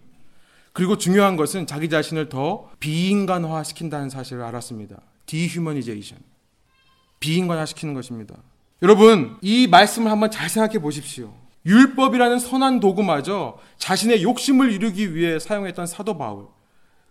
그리고 0.72 0.96
중요한 0.96 1.36
것은 1.36 1.66
자기 1.66 1.88
자신을 1.88 2.28
더 2.28 2.70
비인간화 2.80 3.64
시킨다는 3.64 4.08
사실을 4.08 4.42
알았습니다. 4.44 4.96
dehumanization. 5.26 6.27
비인간화 7.20 7.66
시키는 7.66 7.94
것입니다. 7.94 8.34
여러분, 8.82 9.36
이 9.40 9.66
말씀을 9.66 10.10
한번 10.10 10.30
잘 10.30 10.48
생각해 10.48 10.78
보십시오. 10.78 11.32
율법이라는 11.66 12.38
선한 12.38 12.80
도구마저 12.80 13.58
자신의 13.78 14.22
욕심을 14.22 14.72
이루기 14.72 15.14
위해 15.14 15.38
사용했던 15.38 15.86
사도 15.86 16.16
바울. 16.16 16.46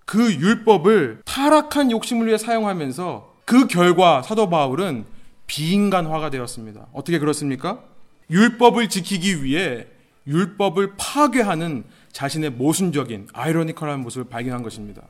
그 0.05 0.33
율법을 0.33 1.21
타락한 1.25 1.91
욕심을 1.91 2.27
위해 2.27 2.37
사용하면서 2.37 3.35
그 3.45 3.67
결과 3.67 4.21
사도 4.21 4.49
바울은 4.49 5.05
비인간화가 5.47 6.29
되었습니다. 6.29 6.87
어떻게 6.93 7.19
그렇습니까? 7.19 7.83
율법을 8.29 8.89
지키기 8.89 9.43
위해 9.43 9.87
율법을 10.25 10.93
파괴하는 10.97 11.85
자신의 12.11 12.51
모순적인 12.51 13.27
아이러니컬한 13.33 14.01
모습을 14.01 14.29
발견한 14.29 14.63
것입니다. 14.63 15.03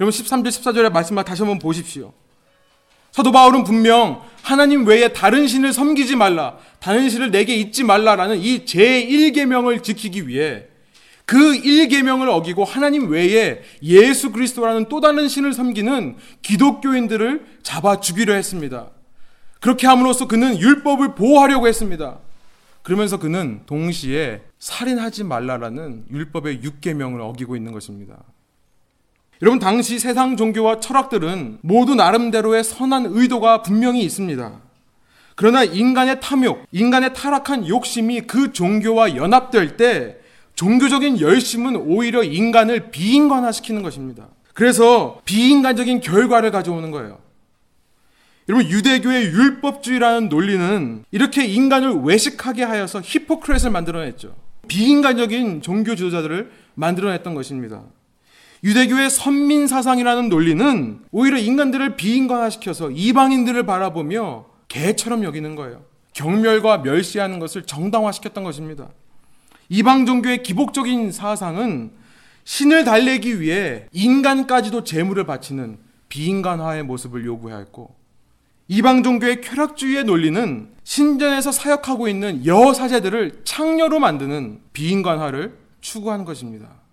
여러분 0.00 0.10
13절 0.10 0.48
14절의 0.48 0.90
말씀을 0.92 1.24
다시 1.24 1.42
한번 1.42 1.58
보십시오. 1.58 2.12
사도 3.14 3.30
바울은 3.30 3.62
분명 3.62 4.22
하나님 4.42 4.88
외에 4.88 5.12
다른 5.12 5.46
신을 5.46 5.72
섬기지 5.72 6.16
말라, 6.16 6.58
다른 6.80 7.08
신을 7.08 7.30
내게 7.30 7.54
잊지 7.54 7.84
말라라는 7.84 8.38
이 8.38 8.64
제1계명을 8.64 9.84
지키기 9.84 10.26
위해 10.26 10.64
그 11.24 11.38
1계명을 11.38 12.28
어기고 12.28 12.64
하나님 12.64 13.08
외에 13.08 13.62
예수 13.84 14.32
그리스도라는 14.32 14.86
또 14.88 15.00
다른 15.00 15.28
신을 15.28 15.52
섬기는 15.52 16.16
기독교인들을 16.42 17.46
잡아 17.62 18.00
죽이려 18.00 18.34
했습니다. 18.34 18.90
그렇게 19.60 19.86
함으로써 19.86 20.26
그는 20.26 20.58
율법을 20.58 21.14
보호하려고 21.14 21.68
했습니다. 21.68 22.18
그러면서 22.82 23.20
그는 23.20 23.60
동시에 23.66 24.42
살인하지 24.58 25.22
말라라는 25.22 26.06
율법의 26.10 26.62
6계명을 26.64 27.20
어기고 27.20 27.54
있는 27.54 27.70
것입니다. 27.70 28.24
여러분 29.42 29.58
당시 29.58 29.98
세상 29.98 30.36
종교와 30.36 30.80
철학들은 30.80 31.58
모두 31.60 31.94
나름대로의 31.94 32.62
선한 32.64 33.06
의도가 33.10 33.62
분명히 33.62 34.02
있습니다. 34.02 34.52
그러나 35.36 35.64
인간의 35.64 36.20
탐욕, 36.20 36.64
인간의 36.70 37.12
타락한 37.14 37.66
욕심이 37.66 38.20
그 38.20 38.52
종교와 38.52 39.16
연합될 39.16 39.76
때 39.76 40.18
종교적인 40.54 41.20
열심은 41.20 41.74
오히려 41.76 42.22
인간을 42.22 42.90
비인간화시키는 42.92 43.82
것입니다. 43.82 44.28
그래서 44.52 45.20
비인간적인 45.24 46.00
결과를 46.00 46.52
가져오는 46.52 46.90
거예요. 46.92 47.18
여러분 48.48 48.68
유대교의 48.68 49.24
율법주의라는 49.26 50.28
논리는 50.28 51.04
이렇게 51.10 51.44
인간을 51.44 52.02
외식하게 52.02 52.62
하여서 52.62 53.00
히포크렛을 53.02 53.70
만들어냈죠. 53.70 54.36
비인간적인 54.68 55.62
종교 55.62 55.96
지도자들을 55.96 56.50
만들어냈던 56.74 57.34
것입니다. 57.34 57.82
유대교의 58.64 59.10
선민 59.10 59.66
사상이라는 59.66 60.30
논리는 60.30 61.00
오히려 61.10 61.36
인간들을 61.36 61.96
비인간화시켜서 61.96 62.90
이방인들을 62.90 63.66
바라보며 63.66 64.46
개처럼 64.68 65.22
여기는 65.22 65.54
거예요. 65.54 65.84
경멸과 66.14 66.78
멸시하는 66.78 67.38
것을 67.40 67.64
정당화시켰던 67.64 68.42
것입니다. 68.42 68.88
이방 69.68 70.06
종교의 70.06 70.42
기복적인 70.42 71.12
사상은 71.12 71.92
신을 72.44 72.84
달래기 72.84 73.40
위해 73.40 73.86
인간까지도 73.92 74.84
재물을 74.84 75.24
바치는 75.24 75.78
비인간화의 76.08 76.84
모습을 76.84 77.26
요구하였고 77.26 77.94
이방 78.68 79.02
종교의 79.02 79.42
쾌락주의의 79.42 80.04
논리는 80.04 80.70
신전에서 80.84 81.52
사역하고 81.52 82.08
있는 82.08 82.46
여사제들을 82.46 83.42
창녀로 83.44 83.98
만드는 83.98 84.60
비인간화를 84.72 85.58
추구하는 85.82 86.24
것입니다. 86.24 86.83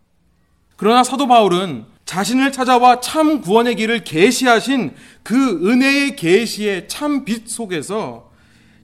그러나 0.81 1.03
사도 1.03 1.27
바울은 1.27 1.85
자신을 2.05 2.51
찾아와 2.51 3.01
참 3.01 3.41
구원의 3.41 3.75
길을 3.75 4.03
계시하신 4.03 4.95
그 5.21 5.69
은혜의 5.69 6.15
계시의 6.15 6.87
참 6.87 7.23
빛 7.23 7.47
속에서 7.47 8.31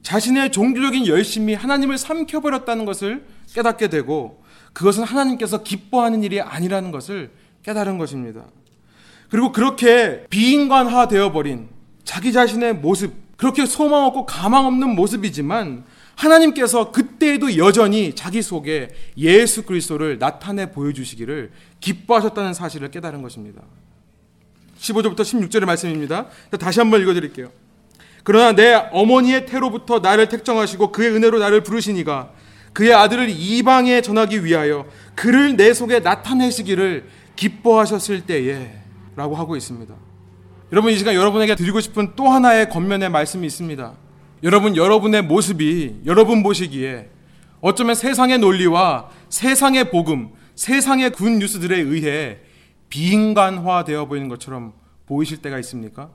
자신의 0.03 0.51
종교적인 0.51 1.07
열심이 1.07 1.55
하나님을 1.55 1.97
삼켜버렸다는 1.97 2.85
것을 2.85 3.25
깨닫게 3.51 3.87
되고 3.87 4.43
그것은 4.73 5.05
하나님께서 5.05 5.63
기뻐하는 5.63 6.21
일이 6.21 6.39
아니라는 6.39 6.91
것을 6.91 7.31
깨달은 7.63 7.97
것입니다. 7.97 8.43
그리고 9.31 9.51
그렇게 9.51 10.27
비인간화 10.29 11.07
되어버린 11.07 11.67
자기 12.03 12.31
자신의 12.31 12.75
모습, 12.75 13.15
그렇게 13.37 13.65
소망 13.65 14.03
없고 14.05 14.27
가망 14.27 14.67
없는 14.67 14.93
모습이지만 14.93 15.83
하나님께서 16.17 16.91
그때에도 16.91 17.57
여전히 17.57 18.13
자기 18.13 18.41
속에 18.41 18.89
예수 19.17 19.63
그리스도를 19.63 20.17
나타내 20.17 20.71
보여주시기를 20.71 21.51
기뻐하셨다는 21.79 22.53
사실을 22.53 22.89
깨달은 22.91 23.21
것입니다. 23.21 23.61
15절부터 24.79 25.19
16절의 25.19 25.65
말씀입니다. 25.65 26.27
다시 26.59 26.79
한번 26.79 27.01
읽어드릴게요. 27.01 27.51
그러나 28.23 28.51
내 28.51 28.73
어머니의 28.91 29.45
태로부터 29.45 29.99
나를 29.99 30.27
택정하시고 30.27 30.91
그의 30.91 31.11
은혜로 31.11 31.39
나를 31.39 31.61
부르시니가 31.63 32.31
그의 32.73 32.93
아들을 32.93 33.29
이방에 33.29 34.01
전하기 34.01 34.43
위하여 34.43 34.85
그를 35.15 35.55
내 35.55 35.73
속에 35.73 35.99
나타내시기를 35.99 37.07
기뻐하셨을 37.35 38.21
때에 38.21 38.71
라고 39.15 39.35
하고 39.35 39.55
있습니다. 39.55 39.93
여러분 40.71 40.91
이 40.91 40.97
시간 40.97 41.15
여러분에게 41.15 41.55
드리고 41.55 41.79
싶은 41.79 42.13
또 42.15 42.27
하나의 42.27 42.69
겉면의 42.69 43.09
말씀이 43.09 43.47
있습니다. 43.47 44.06
여러분, 44.43 44.75
여러분의 44.75 45.23
모습이 45.23 46.01
여러분 46.05 46.43
보시기에 46.43 47.09
어쩌면 47.59 47.95
세상의 47.95 48.37
논리와 48.37 49.09
세상의 49.29 49.89
복음, 49.89 50.29
세상의 50.55 51.11
군 51.11 51.39
뉴스들에 51.39 51.79
의해 51.79 52.37
비인간화 52.89 53.83
되어 53.83 54.05
보이는 54.05 54.27
것처럼 54.29 54.73
보이실 55.07 55.37
때가 55.37 55.57
있습니까? 55.59 56.09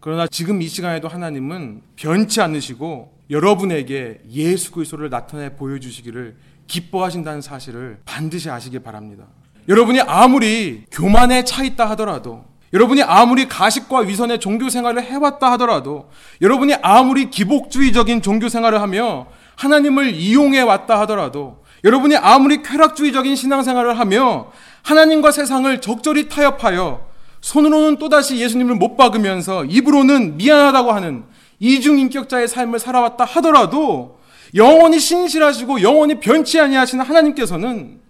그러나 0.00 0.26
지금 0.28 0.62
이 0.62 0.68
시간에도 0.68 1.08
하나님은 1.08 1.82
변치 1.96 2.40
않으시고 2.40 3.12
여러분에게 3.30 4.20
예수 4.30 4.70
그리스도를 4.70 5.10
나타내 5.10 5.56
보여주시기를 5.56 6.36
기뻐하신다는 6.68 7.40
사실을 7.40 7.98
반드시 8.04 8.48
아시기 8.48 8.78
바랍니다. 8.78 9.24
여러분이 9.68 10.00
아무리 10.02 10.84
교만에 10.92 11.42
차 11.42 11.64
있다 11.64 11.90
하더라도 11.90 12.44
여러분이 12.72 13.02
아무리 13.02 13.48
가식과 13.48 14.00
위선의 14.00 14.40
종교 14.40 14.68
생활을 14.68 15.02
해왔다 15.02 15.52
하더라도 15.52 16.10
여러분이 16.42 16.74
아무리 16.82 17.30
기복주의적인 17.30 18.22
종교 18.22 18.48
생활을 18.48 18.80
하며 18.80 19.26
하나님을 19.56 20.14
이용해 20.14 20.60
왔다 20.62 21.00
하더라도 21.00 21.64
여러분이 21.84 22.16
아무리 22.16 22.62
쾌락주의적인 22.62 23.36
신앙생활을 23.36 23.98
하며 23.98 24.50
하나님과 24.82 25.30
세상을 25.30 25.80
적절히 25.80 26.28
타협하여 26.28 27.06
손으로는 27.40 27.98
또다시 27.98 28.38
예수님을 28.38 28.74
못 28.74 28.96
박으면서 28.96 29.64
입으로는 29.66 30.36
미안하다고 30.36 30.92
하는 30.92 31.24
이중인격자의 31.60 32.48
삶을 32.48 32.78
살아왔다 32.78 33.24
하더라도 33.24 34.18
영원히 34.54 34.98
신실하시고 34.98 35.82
영원히 35.82 36.18
변치 36.18 36.58
아니하시는 36.58 37.04
하나님께서는 37.04 38.00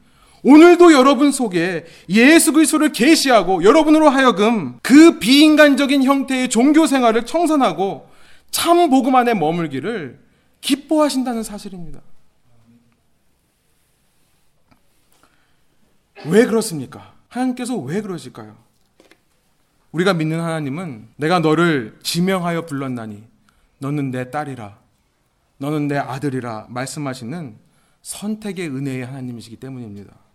오늘도 0.48 0.92
여러분 0.92 1.32
속에 1.32 1.86
예수 2.08 2.52
그리스도를 2.52 2.92
계시하고 2.92 3.64
여러분으로 3.64 4.08
하여금 4.08 4.78
그 4.80 5.18
비인간적인 5.18 6.04
형태의 6.04 6.50
종교 6.50 6.86
생활을 6.86 7.26
청산하고 7.26 8.08
참 8.52 8.88
복음 8.88 9.16
안에 9.16 9.34
머물기를 9.34 10.20
기뻐하신다는 10.60 11.42
사실입니다. 11.42 12.00
왜 16.26 16.46
그렇습니까? 16.46 17.12
하나님께서 17.26 17.76
왜 17.78 18.00
그러실까요? 18.00 18.56
우리가 19.90 20.14
믿는 20.14 20.38
하나님은 20.38 21.08
내가 21.16 21.40
너를 21.40 21.98
지명하여 22.04 22.66
불렀나니 22.66 23.24
너는 23.78 24.12
내 24.12 24.30
딸이라 24.30 24.78
너는 25.58 25.88
내 25.88 25.96
아들이라 25.96 26.66
말씀하시는 26.68 27.56
선택의 28.02 28.68
은혜의 28.68 29.04
하나님이시기 29.06 29.56
때문입니다. 29.56 30.25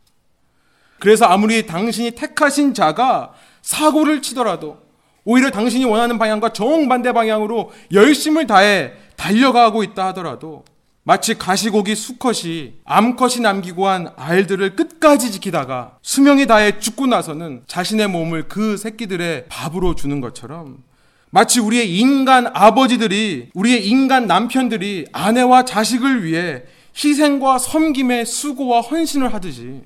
그래서 1.02 1.26
아무리 1.26 1.66
당신이 1.66 2.12
택하신 2.12 2.76
자가 2.76 3.34
사고를 3.64 4.22
치더라도 4.22 4.78
오히려 5.26 5.50
당신이 5.50 5.84
원하는 5.84 6.20
방향과 6.20 6.54
정반대 6.54 7.12
방향으로 7.12 7.72
열심을 7.92 8.46
다해 8.46 8.94
달려가고 9.18 9.84
있다 9.84 10.08
하더라도 10.08 10.64
마치 11.04 11.36
가시고기 11.36 11.96
수컷이 11.96 12.74
암컷이 12.86 13.40
남기고 13.42 13.88
한 13.88 14.10
알들을 14.16 14.76
끝까지 14.76 15.32
지키다가 15.32 15.98
수명이 16.04 16.46
다해 16.46 16.80
죽고 16.80 17.08
나서는 17.08 17.64
자신의 17.66 18.08
몸을 18.08 18.48
그 18.48 18.78
새끼들의 18.78 19.46
밥으로 19.50 19.96
주는 19.96 20.22
것처럼 20.22 20.84
마치 21.32 21.60
우리의 21.60 21.98
인간 21.98 22.46
아버지들이 22.54 23.50
우리의 23.56 23.88
인간 23.88 24.28
남편들이 24.28 25.08
아내와 25.12 25.66
자식을 25.66 26.24
위해 26.24 26.62
희생과 26.96 27.58
섬김의 27.58 28.28
수고와 28.28 28.82
헌신을 28.82 29.34
하듯이 29.34 29.82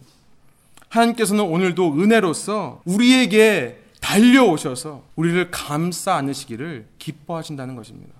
하나님께서는 0.95 1.43
오늘도 1.43 1.93
은혜로서 1.93 2.81
우리에게 2.85 3.81
달려오셔서 3.99 5.03
우리를 5.15 5.51
감싸 5.51 6.15
안으시기를 6.15 6.85
기뻐하신다는 6.99 7.75
것입니다. 7.75 8.13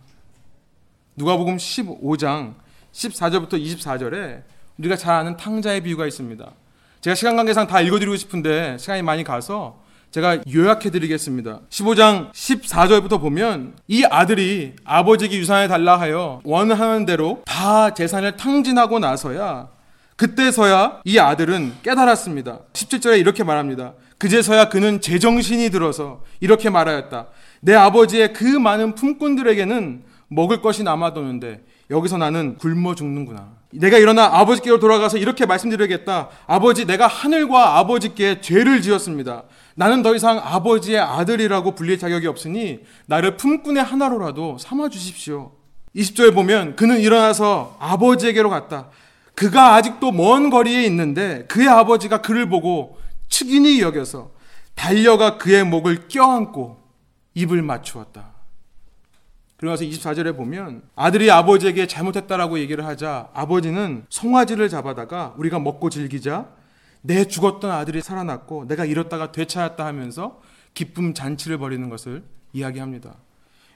누가복음 1.16 1.58
15장 1.58 2.56
14절부터 2.92 3.54
24절에 3.54 4.44
우리가 4.78 4.96
잘 4.96 5.16
아는 5.16 5.38
탕자의 5.38 5.82
비유가 5.82 6.06
있습니다. 6.06 6.52
제가 7.02 7.16
시간 7.16 7.36
관계상 7.36 7.68
다 7.68 7.82
읽어드리고 7.82 8.16
싶은데 8.16 8.78
시간이 8.78 9.04
많이 9.04 9.24
가서 9.24 9.84
제가 10.12 10.40
요약해 10.54 10.90
드리겠습니다. 10.90 11.62
15장 11.70 12.32
14절부터 12.32 13.20
보면 13.20 13.76
이 13.88 14.06
아들이 14.06 14.74
아버지에게 14.84 15.38
유산을 15.38 15.68
달라 15.68 16.00
하여 16.00 16.42
원하는 16.44 17.06
대로 17.06 17.44
다 17.46 17.94
재산을 17.94 18.38
탕진하고 18.38 19.00
나서야 19.00 19.75
그때서야 20.16 21.02
이 21.04 21.20
아들은 21.20 21.74
깨달았습니다. 21.84 22.60
17절에 22.74 23.20
이렇게 23.20 23.44
말합니다. 23.44 23.94
그제서야 24.18 24.70
그는 24.70 25.02
제정신이 25.02 25.70
들어서 25.70 26.24
이렇게 26.40 26.70
말하였다. 26.70 27.28
내 27.62 27.74
아버지의 27.74 28.34
그 28.34 28.46
많은 28.46 28.96
품꾼들에게는 28.96 30.04
먹을 30.30 30.62
것이 30.62 30.84
남아도는데 30.84 31.64
여기서 31.90 32.18
나는 32.18 32.58
굶어 32.58 32.96
죽는구나. 32.96 33.56
내가 33.72 33.98
일어나 33.98 34.26
아버지께로 34.26 34.80
돌아가서 34.80 35.18
이렇게 35.18 35.46
말씀드려야겠다. 35.46 36.30
아버지, 36.48 36.86
내가 36.86 37.08
하늘과 37.08 37.78
아버지께 37.78 38.42
죄를 38.42 38.82
지었습니다. 38.82 39.44
나는 39.76 40.02
더 40.02 40.16
이상 40.16 40.40
아버지의 40.42 41.00
아들이라고 41.00 41.76
불릴 41.76 42.00
자격이 42.00 42.26
없으니 42.28 42.80
나를 43.06 43.38
품꾼의 43.38 43.84
하나로라도 43.84 44.58
삼아 44.60 44.90
주십시오. 44.90 45.52
20절에 45.96 46.34
보면 46.34 46.76
그는 46.76 47.00
일어나서 47.00 47.78
아버지에게로 47.80 48.50
갔다. 48.50 48.90
그가 49.36 49.76
아직도 49.76 50.12
먼 50.12 50.50
거리에 50.50 50.86
있는데 50.86 51.46
그의 51.48 51.68
아버지가 51.68 52.22
그를 52.22 52.48
보고 52.50 52.98
측인이 53.30 53.82
여겨서 53.82 54.32
달려가 54.76 55.38
그의 55.38 55.64
목을 55.64 56.08
껴안고 56.08 56.82
입을 57.34 57.62
맞추었다. 57.62 58.34
그러면서 59.58 59.84
24절에 59.86 60.36
보면 60.36 60.84
아들이 60.96 61.32
아버지에게 61.32 61.88
잘못했다라고 61.88 62.60
얘기를 62.60 62.86
하자 62.86 63.30
아버지는 63.34 64.06
송아지를 64.10 64.70
잡아다가 64.70 65.34
우리가 65.38 65.60
먹고 65.60 65.90
즐기자 65.90 66.50
내 67.02 67.26
죽었던 67.26 67.72
아들이 67.72 68.02
살아났고 68.02 68.68
내가 68.68 68.84
잃었다가 68.84 69.32
되찾았다 69.32 69.86
하면서 69.86 70.42
기쁨 70.74 71.14
잔치를 71.14 71.58
벌이는 71.58 71.90
것을 71.90 72.24
이야기합니다. 72.52 73.16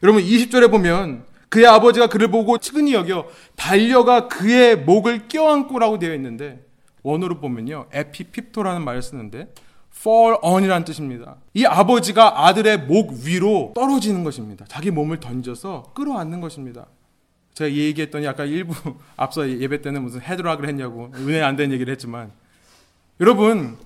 여러분 0.04 0.22
20절에 0.24 0.69
보면 0.72 1.26
그의 1.49 1.65
아버지가 1.65 2.07
그를 2.07 2.29
보고 2.29 2.57
측은히 2.57 2.93
여겨 2.93 3.27
달려가 3.55 4.27
그의 4.27 4.77
목을 4.77 5.27
껴안고라고 5.27 5.99
되어 5.99 6.13
있는데 6.15 6.63
원어로 7.03 7.39
보면요 7.39 7.88
에피핍토라는 7.91 8.83
말을 8.83 9.01
쓰는데 9.01 9.51
fall 9.97 10.38
on이라는 10.43 10.85
뜻입니다. 10.85 11.35
이 11.53 11.65
아버지가 11.65 12.47
아들의 12.47 12.85
목 12.85 13.12
위로 13.25 13.73
떨어지는 13.75 14.23
것입니다. 14.23 14.65
자기 14.67 14.91
몸을 14.91 15.19
던져서 15.19 15.91
끌어안는 15.95 16.39
것입니다. 16.39 16.85
제가 17.53 17.67
이 17.67 17.79
얘기했더니 17.79 18.25
아까 18.27 18.45
일부 18.45 18.73
앞서 19.17 19.49
예배 19.49 19.81
때는 19.81 20.03
무슨 20.03 20.21
헤드락을 20.21 20.67
했냐고 20.69 21.12
은혜 21.15 21.41
안 21.41 21.57
된 21.57 21.71
얘기를 21.71 21.91
했지만 21.91 22.31
여러분 23.19 23.77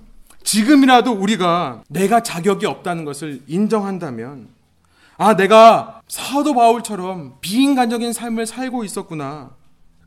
지금이라도 0.44 1.12
우리가 1.12 1.82
내가 1.88 2.22
자격이 2.22 2.66
없다는 2.66 3.04
것을 3.04 3.40
인정한다면 3.48 4.48
아 5.16 5.34
내가 5.34 5.93
사도 6.08 6.54
바울처럼 6.54 7.38
비인간적인 7.40 8.12
삶을 8.12 8.46
살고 8.46 8.84
있었구나. 8.84 9.56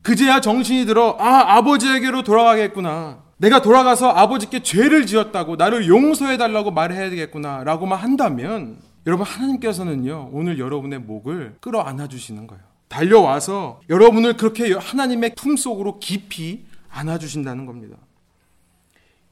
그제야 0.02 0.40
정신이 0.40 0.86
들어 0.86 1.16
아 1.18 1.56
아버지에게로 1.56 2.22
돌아가겠구나. 2.22 3.22
내가 3.38 3.62
돌아가서 3.62 4.08
아버지께 4.08 4.62
죄를 4.62 5.06
지었다고 5.06 5.56
나를 5.56 5.86
용서해 5.86 6.38
달라고 6.38 6.72
말해야 6.72 7.08
되겠구나 7.10 7.62
라고만 7.62 7.98
한다면 7.98 8.78
여러분 9.06 9.24
하나님께서는요 9.26 10.30
오늘 10.32 10.58
여러분의 10.58 10.98
목을 11.00 11.56
끌어안아 11.60 12.08
주시는 12.08 12.46
거예요. 12.46 12.62
달려와서 12.88 13.80
여러분을 13.90 14.36
그렇게 14.36 14.72
하나님의 14.72 15.34
품 15.36 15.56
속으로 15.56 15.98
깊이 15.98 16.64
안아 16.90 17.18
주신다는 17.18 17.66
겁니다. 17.66 17.96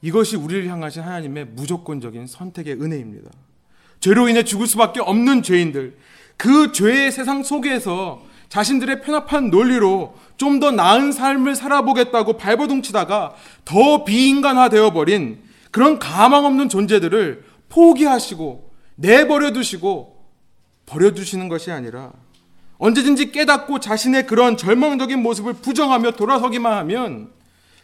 이것이 0.02 0.37
우리를 0.37 0.68
향하신 0.68 1.02
하나님의 1.02 1.46
무조건적인 1.46 2.26
선택의 2.26 2.74
은혜입니다. 2.74 3.31
죄로 3.98 4.29
인해 4.29 4.44
죽을 4.44 4.66
수밖에 4.66 5.00
없는 5.00 5.42
죄인들, 5.42 5.96
그 6.37 6.72
죄의 6.72 7.12
세상 7.12 7.42
속에서 7.42 8.22
자신들의 8.49 9.03
편협한 9.03 9.51
논리로 9.51 10.14
좀 10.37 10.61
더 10.61 10.70
나은 10.70 11.12
삶을 11.12 11.55
살아보겠다고 11.55 12.37
발버둥치다가 12.37 13.35
더 13.64 14.05
비인간화 14.05 14.68
되어 14.68 14.92
버린 14.92 15.42
그런 15.70 15.99
가망 15.99 16.44
없는 16.44 16.68
존재들을 16.68 17.44
포기하시고 17.68 18.70
내버려 18.96 19.53
두시고 19.53 20.25
버려 20.87 21.12
두시는 21.12 21.49
것이 21.49 21.70
아니라 21.70 22.12
언제든지 22.79 23.33
깨닫고 23.33 23.81
자신의 23.81 24.27
그런 24.27 24.57
절망적인 24.57 25.18
모습을 25.22 25.55
부정하며 25.55 26.12
돌아서기만 26.12 26.72
하면 26.75 27.33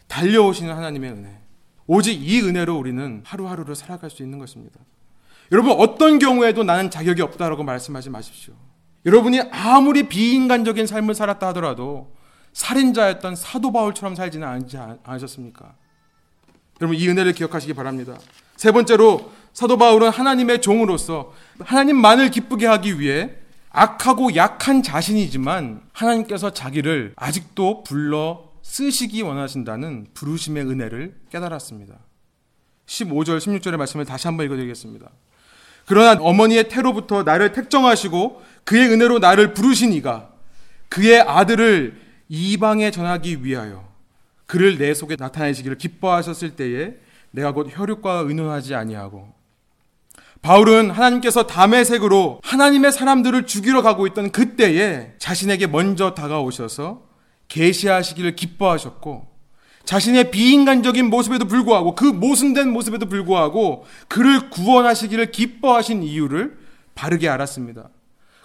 달려오시는 0.08 0.74
하나님의 0.74 1.10
은혜. 1.10 1.38
오직 1.86 2.12
이 2.12 2.40
은혜로 2.42 2.76
우리는 2.78 3.22
하루하루를 3.24 3.74
살아갈 3.74 4.10
수 4.10 4.22
있는 4.22 4.38
것입니다. 4.38 4.78
여러분 5.52 5.72
어떤 5.78 6.18
경우에도 6.18 6.64
나는 6.64 6.90
자격이 6.90 7.20
없다라고 7.20 7.62
말씀하지 7.62 8.08
마십시오. 8.08 8.54
여러분이 9.04 9.40
아무리 9.50 10.08
비인간적인 10.08 10.86
삶을 10.86 11.14
살았다 11.14 11.48
하더라도 11.48 12.16
살인자였던 12.54 13.36
사도 13.36 13.70
바울처럼 13.70 14.14
살지는 14.14 14.48
않지 14.48 14.78
않으셨습니까? 15.04 15.74
여러분 16.80 16.96
이 16.96 17.06
은혜를 17.06 17.34
기억하시기 17.34 17.74
바랍니다. 17.74 18.18
세 18.56 18.72
번째로 18.72 19.30
사도 19.52 19.76
바울은 19.76 20.08
하나님의 20.08 20.62
종으로서 20.62 21.34
하나님만을 21.60 22.30
기쁘게 22.30 22.66
하기 22.66 22.98
위해 22.98 23.32
악하고 23.70 24.34
약한 24.36 24.82
자신이지만 24.82 25.82
하나님께서 25.92 26.52
자기를 26.52 27.12
아직도 27.16 27.82
불러 27.82 28.50
쓰시기 28.62 29.20
원하신다는 29.22 30.08
부르심의 30.14 30.64
은혜를 30.64 31.20
깨달았습니다. 31.30 31.98
15절, 32.86 33.38
16절의 33.38 33.76
말씀을 33.76 34.04
다시 34.04 34.28
한번 34.28 34.46
읽어드리겠습니다. 34.46 35.10
그러나 35.92 36.16
어머니의 36.18 36.70
태로부터 36.70 37.22
나를 37.22 37.52
택정하시고 37.52 38.40
그의 38.64 38.88
은혜로 38.88 39.18
나를 39.18 39.52
부르신 39.52 39.92
이가 39.92 40.30
그의 40.88 41.20
아들을 41.20 42.00
이방에 42.30 42.90
전하기 42.90 43.44
위하여 43.44 43.86
그를 44.46 44.78
내 44.78 44.94
속에 44.94 45.16
나타내시기를 45.18 45.76
기뻐하셨을 45.76 46.56
때에 46.56 46.94
내가 47.30 47.52
곧 47.52 47.68
혈육과 47.70 48.24
의논하지 48.26 48.74
아니하고 48.74 49.34
바울은 50.40 50.90
하나님께서 50.90 51.46
담의색으로 51.46 52.40
하나님의 52.42 52.90
사람들을 52.90 53.46
죽이러 53.46 53.82
가고 53.82 54.06
있던 54.06 54.32
그때에 54.32 55.12
자신에게 55.18 55.66
먼저 55.66 56.14
다가오셔서 56.14 57.02
계시하시기를 57.48 58.34
기뻐하셨고 58.34 59.26
자신의 59.84 60.30
비인간적인 60.30 61.10
모습에도 61.10 61.46
불구하고 61.46 61.94
그 61.94 62.04
모순된 62.04 62.70
모습에도 62.70 63.06
불구하고 63.06 63.84
그를 64.08 64.50
구원하시기를 64.50 65.32
기뻐하신 65.32 66.02
이유를 66.02 66.56
바르게 66.94 67.28
알았습니다. 67.28 67.88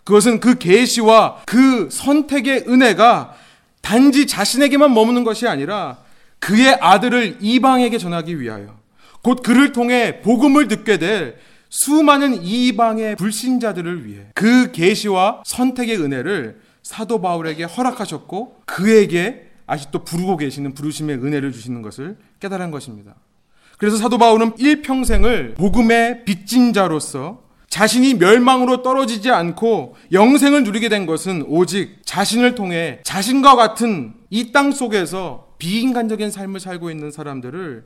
그것은 0.03 0.39
그 0.39 0.57
계시와 0.57 1.41
그 1.45 1.89
선택의 1.91 2.65
은혜가 2.67 3.35
단지 3.81 4.25
자신에게만 4.25 4.93
머무는 4.93 5.23
것이 5.23 5.47
아니라 5.47 5.97
그의 6.39 6.77
아들을 6.79 7.37
이방에게 7.41 7.97
전하기 7.97 8.39
위하여 8.39 8.77
곧 9.21 9.41
그를 9.43 9.71
통해 9.71 10.21
복음을 10.21 10.67
듣게 10.67 10.97
될 10.97 11.37
수많은 11.69 12.43
이방의 12.43 13.15
불신자들을 13.17 14.07
위해 14.07 14.27
그 14.33 14.71
계시와 14.71 15.43
선택의 15.45 15.97
은혜를 15.97 16.61
사도 16.83 17.19
바울에게 17.19 17.65
허락하셨고 17.65 18.61
그에게 18.65 19.46
아직도 19.67 20.03
부르고 20.03 20.37
계시는 20.37 20.73
부르심의 20.73 21.17
은혜를 21.17 21.51
주시는 21.51 21.81
것을 21.83 22.17
깨달은 22.39 22.71
것입니다. 22.71 23.15
그래서 23.77 23.97
사도 23.97 24.17
바울은 24.17 24.53
일평생을 24.57 25.53
복음의 25.55 26.25
빚진 26.25 26.73
자로서 26.73 27.43
자신이 27.69 28.15
멸망으로 28.15 28.81
떨어지지 28.81 29.29
않고 29.29 29.95
영생을 30.11 30.63
누리게 30.63 30.89
된 30.89 31.05
것은 31.05 31.43
오직 31.47 31.99
자신을 32.05 32.55
통해 32.55 32.99
자신과 33.03 33.55
같은 33.55 34.13
이 34.31 34.51
땅 34.51 34.71
속에서 34.71 35.53
비인간적인 35.59 36.31
삶을 36.31 36.59
살고 36.59 36.89
있는 36.89 37.11
사람들을 37.11 37.85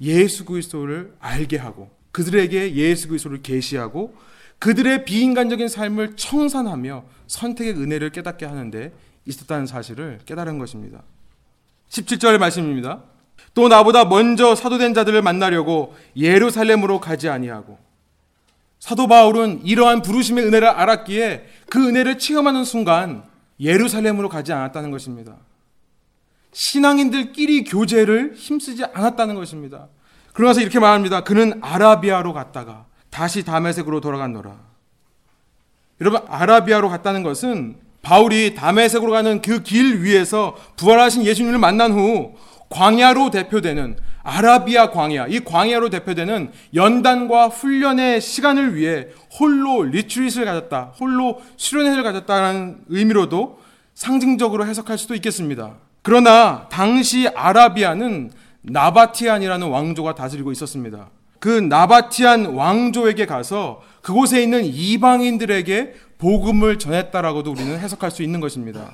예수 0.00 0.44
그리스도를 0.46 1.12
알게 1.20 1.58
하고 1.58 1.90
그들에게 2.12 2.74
예수 2.74 3.08
그리스도를 3.08 3.42
계시하고 3.42 4.14
그들의 4.58 5.04
비인간적인 5.04 5.68
삶을 5.68 6.16
청산하며 6.16 7.04
선택의 7.26 7.74
은혜를 7.74 8.10
깨닫게 8.10 8.46
하는데 8.46 8.92
있었다는 9.26 9.66
사실을 9.66 10.20
깨달은 10.24 10.58
것입니다. 10.58 11.02
17절 11.88 12.38
말씀입니다. 12.38 13.02
또 13.54 13.68
나보다 13.68 14.04
먼저 14.04 14.54
사도된 14.54 14.94
자들을 14.94 15.20
만나려고 15.22 15.94
예루살렘으로 16.16 17.00
가지 17.00 17.28
아니하고 17.28 17.78
사도 18.78 19.06
바울은 19.06 19.64
이러한 19.64 20.02
부르심의 20.02 20.46
은혜를 20.46 20.68
알았기에 20.68 21.46
그 21.68 21.86
은혜를 21.86 22.18
체험하는 22.18 22.64
순간 22.64 23.24
예루살렘으로 23.60 24.28
가지 24.28 24.52
않았다는 24.52 24.90
것입니다. 24.90 25.36
신앙인들끼리 26.52 27.64
교제를 27.64 28.34
힘쓰지 28.34 28.84
않았다는 28.84 29.34
것입니다. 29.34 29.88
그러면서 30.32 30.60
이렇게 30.60 30.78
말합니다. 30.78 31.22
그는 31.22 31.58
아라비아로 31.62 32.32
갔다가 32.32 32.86
다시 33.10 33.44
다메섹으로 33.44 34.00
돌아갔노라. 34.00 34.56
여러분 36.00 36.22
아라비아로 36.28 36.88
갔다는 36.88 37.22
것은 37.22 37.78
바울이 38.02 38.54
다메섹으로 38.54 39.12
가는 39.12 39.42
그 39.42 39.62
길 39.62 40.02
위에서 40.02 40.56
부활하신 40.76 41.24
예수님을 41.24 41.58
만난 41.58 41.92
후 41.92 42.34
광야로 42.70 43.30
대표되는 43.30 43.96
아라비아 44.22 44.90
광야, 44.90 45.26
이 45.28 45.40
광야로 45.40 45.88
대표되는 45.90 46.52
연단과 46.74 47.48
훈련의 47.48 48.20
시간을 48.20 48.74
위해 48.74 49.08
홀로 49.38 49.82
리트릿을 49.82 50.44
가졌다, 50.44 50.92
홀로 51.00 51.40
수련회를 51.56 52.02
가졌다는 52.02 52.80
의미로도 52.88 53.58
상징적으로 53.94 54.66
해석할 54.66 54.98
수도 54.98 55.14
있겠습니다. 55.14 55.74
그러나 56.02 56.66
당시 56.70 57.28
아라비아는 57.28 58.30
나바티안이라는 58.62 59.66
왕조가 59.68 60.14
다스리고 60.14 60.52
있었습니다. 60.52 61.08
그 61.38 61.48
나바티안 61.48 62.46
왕조에게 62.46 63.24
가서 63.24 63.82
그곳에 64.02 64.42
있는 64.42 64.64
이방인들에게 64.64 65.94
복음을 66.18 66.78
전했다라고도 66.78 67.52
우리는 67.52 67.78
해석할 67.78 68.10
수 68.10 68.22
있는 68.22 68.40
것입니다. 68.40 68.92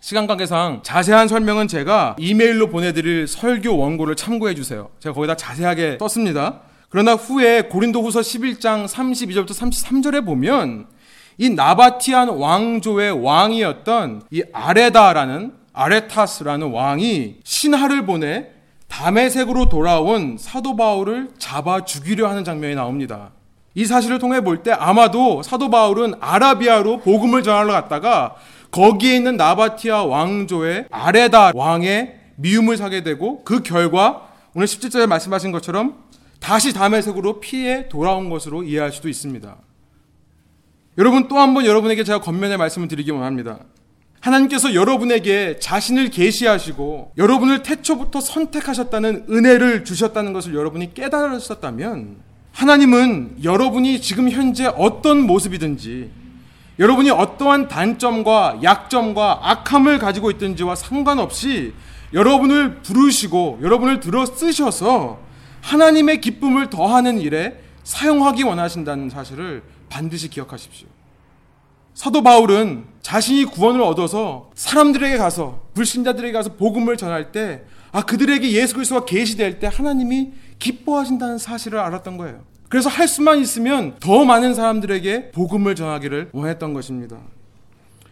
시간 0.00 0.26
관계상 0.26 0.80
자세한 0.82 1.28
설명은 1.28 1.68
제가 1.68 2.16
이메일로 2.18 2.70
보내드릴 2.70 3.26
설교 3.26 3.76
원고를 3.76 4.16
참고해 4.16 4.54
주세요. 4.54 4.88
제가 4.98 5.14
거기다 5.14 5.36
자세하게 5.36 5.98
떴습니다. 5.98 6.60
그러나 6.88 7.14
후에 7.14 7.62
고린도 7.62 8.02
후서 8.02 8.20
11장 8.20 8.86
32절부터 8.86 9.50
33절에 9.50 10.24
보면 10.24 10.86
이 11.38 11.50
나바티안 11.50 12.28
왕조의 12.28 13.24
왕이었던 13.24 14.22
이 14.30 14.42
아레다라는 14.52 15.52
아레타스라는 15.72 16.70
왕이 16.70 17.36
신하를 17.44 18.04
보내 18.04 18.48
담에색으로 18.88 19.68
돌아온 19.68 20.36
사도 20.38 20.76
바울을 20.76 21.30
잡아 21.38 21.84
죽이려 21.84 22.28
하는 22.28 22.44
장면이 22.44 22.74
나옵니다. 22.74 23.30
이 23.74 23.84
사실을 23.86 24.18
통해 24.18 24.40
볼 24.40 24.62
때 24.62 24.72
아마도 24.72 25.42
사도 25.42 25.70
바울은 25.70 26.14
아라비아로 26.20 26.98
복음을 27.00 27.42
전하러 27.42 27.72
갔다가 27.72 28.34
거기에 28.70 29.16
있는 29.16 29.36
나바티아 29.36 30.04
왕조의 30.04 30.86
아레다 30.90 31.52
왕의 31.54 32.16
미움을 32.36 32.76
사게 32.76 33.02
되고 33.02 33.42
그 33.44 33.62
결과 33.62 34.28
오늘 34.54 34.66
17절에 34.66 35.06
말씀하신 35.06 35.52
것처럼 35.52 36.04
다시 36.40 36.72
담에색으로 36.72 37.40
피해 37.40 37.88
돌아온 37.88 38.28
것으로 38.30 38.62
이해할 38.62 38.92
수도 38.92 39.08
있습니다. 39.08 39.56
여러분 40.98 41.28
또 41.28 41.36
한 41.38 41.54
번 41.54 41.64
여러분에게 41.66 42.02
제가 42.04 42.20
겉면의 42.20 42.56
말씀을 42.58 42.88
드리기 42.88 43.10
원합니다. 43.10 43.58
하나님께서 44.20 44.74
여러분에게 44.74 45.58
자신을 45.60 46.10
계시하시고 46.10 47.12
여러분을 47.16 47.62
태초부터 47.62 48.20
선택하셨다는 48.20 49.26
은혜를 49.30 49.84
주셨다는 49.84 50.32
것을 50.32 50.54
여러분이 50.54 50.92
깨달으셨다면 50.94 52.16
하나님은 52.52 53.38
여러분이 53.42 54.00
지금 54.00 54.30
현재 54.30 54.66
어떤 54.66 55.22
모습이든지 55.26 56.10
여러분이 56.78 57.10
어떠한 57.10 57.68
단점과 57.68 58.60
약점과 58.62 59.40
악함을 59.42 59.98
가지고 59.98 60.30
있든지와 60.32 60.74
상관없이 60.74 61.74
여러분을 62.12 62.80
부르시고 62.82 63.60
여러분을 63.62 64.00
들어 64.00 64.26
쓰셔서 64.26 65.18
하나님의 65.60 66.20
기쁨을 66.20 66.70
더하는 66.70 67.20
일에 67.20 67.60
사용하기 67.84 68.42
원하신다는 68.44 69.10
사실을 69.10 69.62
반드시 69.88 70.28
기억하십시오. 70.28 70.88
사도 71.94 72.22
바울은 72.22 72.84
자신이 73.02 73.44
구원을 73.44 73.82
얻어서 73.82 74.50
사람들에게 74.54 75.18
가서 75.18 75.60
불신자들에게 75.74 76.32
가서 76.32 76.54
복음을 76.54 76.96
전할 76.96 77.32
때 77.32 77.62
아, 77.92 78.02
그들에게 78.02 78.50
예수 78.52 78.74
그리스도가 78.74 79.04
계시될 79.04 79.58
때 79.58 79.68
하나님이 79.70 80.32
기뻐하신다는 80.58 81.38
사실을 81.38 81.78
알았던 81.78 82.16
거예요. 82.16 82.44
그래서 82.68 82.88
할 82.88 83.08
수만 83.08 83.38
있으면 83.40 83.96
더 83.98 84.24
많은 84.24 84.54
사람들에게 84.54 85.32
복음을 85.32 85.74
전하기를 85.74 86.30
원했던 86.32 86.72
것입니다. 86.72 87.18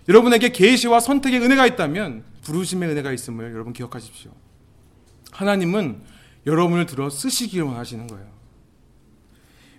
여러분에게 0.09 0.51
계시와 0.51 1.01
선택의 1.01 1.41
은혜가 1.41 1.66
있다면 1.66 2.24
부르심의 2.43 2.89
은혜가 2.89 3.12
있음을 3.12 3.53
여러분 3.53 3.72
기억하십시오. 3.72 4.33
하나님은 5.31 6.01
여러분을 6.47 6.87
들어 6.87 7.11
쓰시기를 7.11 7.64
원하시는 7.66 8.07
거예요. 8.09 8.26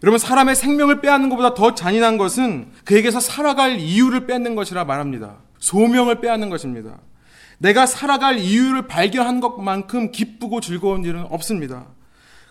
여러분 0.04 0.18
사람의 0.18 0.56
생명을 0.56 1.02
빼앗는 1.02 1.30
것보다 1.30 1.56
더 1.56 1.76
잔인한 1.76 2.18
것은 2.18 2.72
그에게서 2.86 3.20
살아갈 3.20 3.80
이유를 3.80 4.28
뺏는 4.28 4.56
것이라 4.56 4.86
말합니다. 4.86 5.40
소명을 5.60 6.22
빼앗는 6.22 6.50
것입니다. 6.50 7.00
내가 7.60 7.86
살아갈 7.86 8.40
이유를 8.40 8.88
발견한 8.88 9.40
것만큼 9.40 10.12
기쁘고 10.12 10.62
즐거운 10.62 11.04
일은 11.04 11.26
없습니다. 11.30 11.86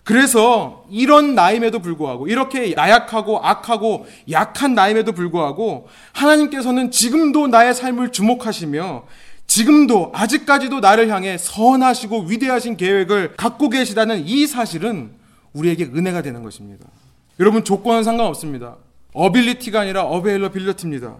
그래서 0.03 0.85
이런 0.89 1.35
나임에도 1.35 1.79
불구하고 1.79 2.27
이렇게 2.27 2.73
나약하고 2.73 3.45
악하고 3.45 4.07
약한 4.31 4.73
나임에도 4.73 5.11
불구하고 5.11 5.87
하나님께서는 6.13 6.89
지금도 6.89 7.47
나의 7.47 7.73
삶을 7.75 8.11
주목하시며 8.11 9.05
지금도 9.45 10.11
아직까지도 10.13 10.79
나를 10.79 11.09
향해 11.09 11.37
선하시고 11.37 12.21
위대하신 12.23 12.77
계획을 12.77 13.35
갖고 13.35 13.69
계시다는 13.69 14.25
이 14.25 14.47
사실은 14.47 15.11
우리에게 15.53 15.85
은혜가 15.85 16.21
되는 16.21 16.43
것입니다. 16.43 16.85
여러분 17.39 17.63
조건은 17.63 18.03
상관없습니다. 18.03 18.77
어빌리티가 19.13 19.81
아니라 19.81 20.03
어베일러빌리티입니다. 20.03 21.17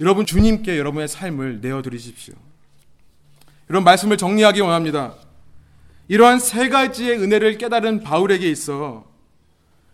여러분 0.00 0.26
주님께 0.26 0.78
여러분의 0.78 1.08
삶을 1.08 1.60
내어 1.60 1.82
드리십시오. 1.82 2.34
이런 3.70 3.84
말씀을 3.84 4.16
정리하기 4.16 4.60
원합니다. 4.60 5.14
이러한 6.08 6.40
세 6.40 6.68
가지의 6.68 7.20
은혜를 7.22 7.56
깨달은 7.56 8.00
바울에게 8.00 8.50
있어 8.50 9.04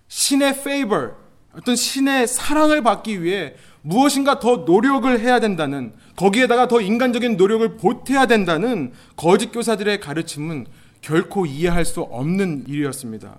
신의 0.09 0.53
favor, 0.53 1.13
어떤 1.55 1.77
신의 1.77 2.27
사랑을 2.27 2.83
받기 2.83 3.23
위해 3.23 3.55
무엇인가 3.83 4.39
더 4.39 4.65
노력을 4.67 5.21
해야 5.21 5.41
된다는 5.41 5.93
거기에다가 6.17 6.69
더 6.69 6.81
인간적인 6.81 7.37
노력을 7.37 7.77
보태야 7.77 8.25
된다는 8.25 8.95
거짓 9.15 9.53
교사들의 9.53 10.01
가르침은 10.01 10.67
결코 11.03 11.45
이해할 11.45 11.85
수 11.85 12.01
없는 12.01 12.65
일이었습니다. 12.67 13.37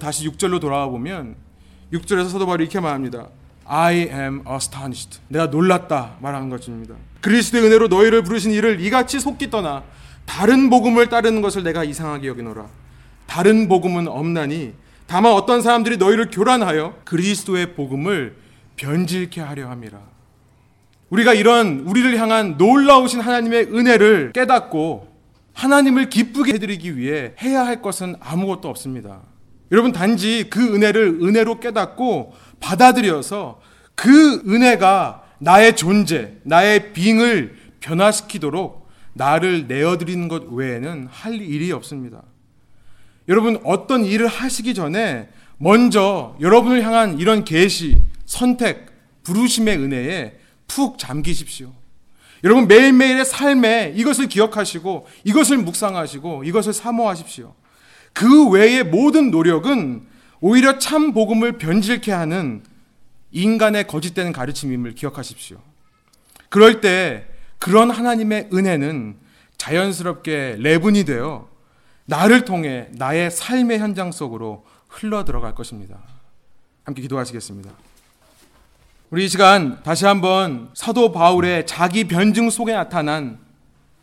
다시 0.00 0.28
6절로 0.28 0.60
돌아와 0.60 0.88
보면 0.88 1.36
6절에서 1.92 2.30
사도 2.30 2.46
바울이 2.46 2.64
이렇게 2.64 2.80
말합니다. 2.80 3.28
I 3.66 4.08
am 4.10 4.42
astonished. 4.48 5.20
내가 5.28 5.46
놀랐다 5.46 6.16
말하는 6.20 6.50
것입니다. 6.50 6.94
그리스도의 7.20 7.64
은혜로 7.64 7.88
너희를 7.88 8.22
부르신 8.22 8.52
이를 8.52 8.80
이같이 8.80 9.20
속기 9.20 9.50
떠나 9.50 9.84
다른 10.26 10.70
복음을 10.70 11.08
따르는 11.08 11.42
것을 11.42 11.62
내가 11.62 11.84
이상하게 11.84 12.28
여기노라. 12.28 12.66
다른 13.26 13.68
복음은 13.68 14.08
없나니 14.08 14.74
다만 15.06 15.32
어떤 15.32 15.62
사람들이 15.62 15.96
너희를 15.96 16.30
교란하여 16.30 16.96
그리스도의 17.04 17.74
복음을 17.74 18.36
변질케 18.76 19.40
하려 19.40 19.68
함이라. 19.68 19.98
우리가 21.10 21.34
이런 21.34 21.80
우리를 21.80 22.18
향한 22.18 22.56
놀라우신 22.56 23.20
하나님의 23.20 23.64
은혜를 23.64 24.32
깨닫고 24.32 25.12
하나님을 25.52 26.08
기쁘게 26.08 26.54
해드리기 26.54 26.96
위해 26.96 27.34
해야 27.42 27.66
할 27.66 27.82
것은 27.82 28.16
아무것도 28.20 28.68
없습니다. 28.68 29.20
여러분 29.70 29.92
단지 29.92 30.48
그 30.48 30.74
은혜를 30.74 31.18
은혜로 31.22 31.60
깨닫고 31.60 32.32
받아들여서 32.62 33.60
그 33.94 34.42
은혜가 34.46 35.22
나의 35.38 35.76
존재, 35.76 36.34
나의 36.44 36.92
빙을 36.92 37.56
변화시키도록 37.80 38.88
나를 39.12 39.66
내어드리는 39.66 40.28
것 40.28 40.44
외에는 40.50 41.08
할 41.10 41.34
일이 41.34 41.72
없습니다. 41.72 42.22
여러분 43.28 43.60
어떤 43.64 44.04
일을 44.04 44.26
하시기 44.26 44.74
전에 44.74 45.28
먼저 45.58 46.36
여러분을 46.40 46.82
향한 46.84 47.18
이런 47.18 47.44
계시, 47.44 47.96
선택, 48.24 48.86
부르심의 49.24 49.78
은혜에 49.78 50.38
푹 50.66 50.98
잠기십시오. 50.98 51.72
여러분 52.44 52.66
매일매일의 52.66 53.24
삶에 53.24 53.92
이것을 53.96 54.26
기억하시고 54.26 55.06
이것을 55.24 55.58
묵상하시고 55.58 56.44
이것을 56.44 56.72
사모하십시오. 56.72 57.54
그 58.12 58.48
외의 58.50 58.82
모든 58.82 59.30
노력은 59.30 60.06
오히려 60.42 60.78
참 60.78 61.12
복음을 61.12 61.56
변질케 61.56 62.10
하는 62.10 62.64
인간의 63.30 63.86
거짓된 63.86 64.32
가르침임을 64.32 64.96
기억하십시오. 64.96 65.58
그럴 66.48 66.80
때 66.80 67.26
그런 67.60 67.90
하나님의 67.90 68.50
은혜는 68.52 69.16
자연스럽게 69.56 70.56
레분이 70.58 71.04
되어 71.04 71.48
나를 72.06 72.44
통해 72.44 72.88
나의 72.90 73.30
삶의 73.30 73.78
현장 73.78 74.10
속으로 74.10 74.66
흘러 74.88 75.24
들어갈 75.24 75.54
것입니다. 75.54 75.98
함께 76.84 77.02
기도하시겠습니다. 77.02 77.70
우리 79.10 79.26
이 79.26 79.28
시간 79.28 79.80
다시 79.84 80.06
한번 80.06 80.70
사도 80.74 81.12
바울의 81.12 81.66
자기 81.66 82.08
변증 82.08 82.50
속에 82.50 82.72
나타난 82.72 83.38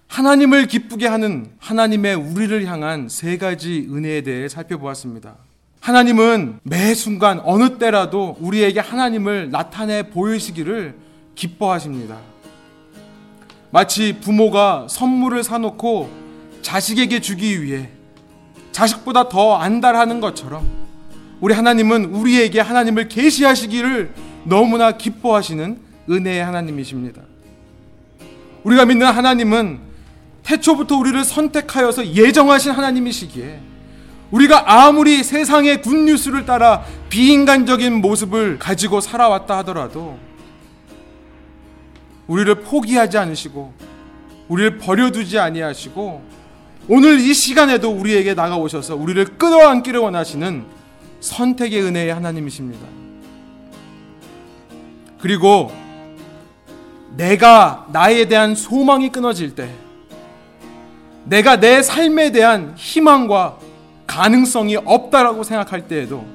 하나님을 0.08 0.68
기쁘게 0.68 1.06
하는 1.06 1.52
하나님의 1.60 2.16
우리를 2.16 2.66
향한 2.66 3.10
세 3.10 3.38
가지 3.38 3.88
은혜에 3.92 4.22
대해 4.22 4.48
살펴보았습니다. 4.48 5.49
하나님은 5.80 6.60
매 6.64 6.94
순간 6.94 7.40
어느 7.44 7.78
때라도 7.78 8.36
우리에게 8.40 8.80
하나님을 8.80 9.50
나타내 9.50 10.04
보이시기를 10.10 10.96
기뻐하십니다. 11.36 12.18
마치 13.72 14.20
부모가 14.20 14.88
선물을 14.90 15.44
사놓고 15.44 16.10
자식에게 16.62 17.22
주기 17.22 17.64
위해 17.64 17.90
자식보다 18.72 19.30
더 19.30 19.56
안달하는 19.56 20.20
것처럼 20.20 20.68
우리 21.40 21.54
하나님은 21.54 22.06
우리에게 22.06 22.60
하나님을 22.60 23.08
계시하시기를 23.08 24.14
너무나 24.44 24.98
기뻐하시는 24.98 25.80
은혜의 26.10 26.44
하나님이십니다. 26.44 27.22
우리가 28.64 28.86
믿는 28.86 29.08
하나님은 29.08 29.80
태초부터 30.44 30.98
우리를 30.98 31.24
선택하여서 31.24 32.08
예정하신 32.08 32.72
하나님이시기에 32.72 33.69
우리가 34.32 34.86
아무리 34.86 35.24
세상의 35.24 35.82
굿뉴스를 35.82 36.46
따라 36.46 36.84
비인간적인 37.10 37.94
모습을 38.02 38.60
가지고 38.60 39.02
살아왔다 39.02 39.58
하더라도 39.60 40.20
우리를 42.28 42.54
포기하지 42.62 43.18
않으시고 43.18 43.74
우리를 44.48 44.78
버려두지 44.78 45.40
아니하시고 45.40 46.22
오늘 46.88 47.20
이 47.20 47.34
시간에도 47.34 47.92
우리에게 47.92 48.34
나가오셔서 48.34 48.96
우리를 48.96 49.38
끌어안기를 49.38 50.00
원하시는 50.00 50.66
선택의 51.20 51.84
은혜의 51.84 52.14
하나님이십니다. 52.14 52.86
그리고 55.20 55.72
내가 57.16 57.88
나에 57.92 58.28
대한 58.28 58.56
소망이 58.56 59.12
끊어질 59.12 59.56
때 59.56 59.70
내가 61.26 61.60
내 61.60 61.84
삶에 61.84 62.32
대한 62.32 62.74
희망과 62.78 63.58
가능성이 64.10 64.76
없다라고 64.76 65.44
생각할 65.44 65.88
때에도 65.88 66.26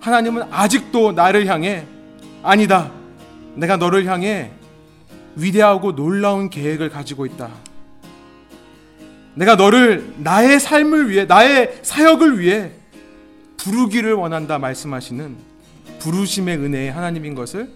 하나님은 0.00 0.52
아직도 0.52 1.12
나를 1.12 1.46
향해 1.46 1.86
아니다. 2.42 2.92
내가 3.54 3.78
너를 3.78 4.04
향해 4.04 4.52
위대하고 5.34 5.94
놀라운 5.94 6.50
계획을 6.50 6.90
가지고 6.90 7.24
있다. 7.24 7.48
내가 9.34 9.56
너를 9.56 10.12
나의 10.18 10.60
삶을 10.60 11.08
위해, 11.08 11.24
나의 11.24 11.80
사역을 11.80 12.38
위해 12.38 12.72
부르기를 13.56 14.12
원한다 14.12 14.58
말씀하시는 14.58 15.36
부르심의 16.00 16.58
은혜의 16.58 16.92
하나님인 16.92 17.34
것을 17.34 17.70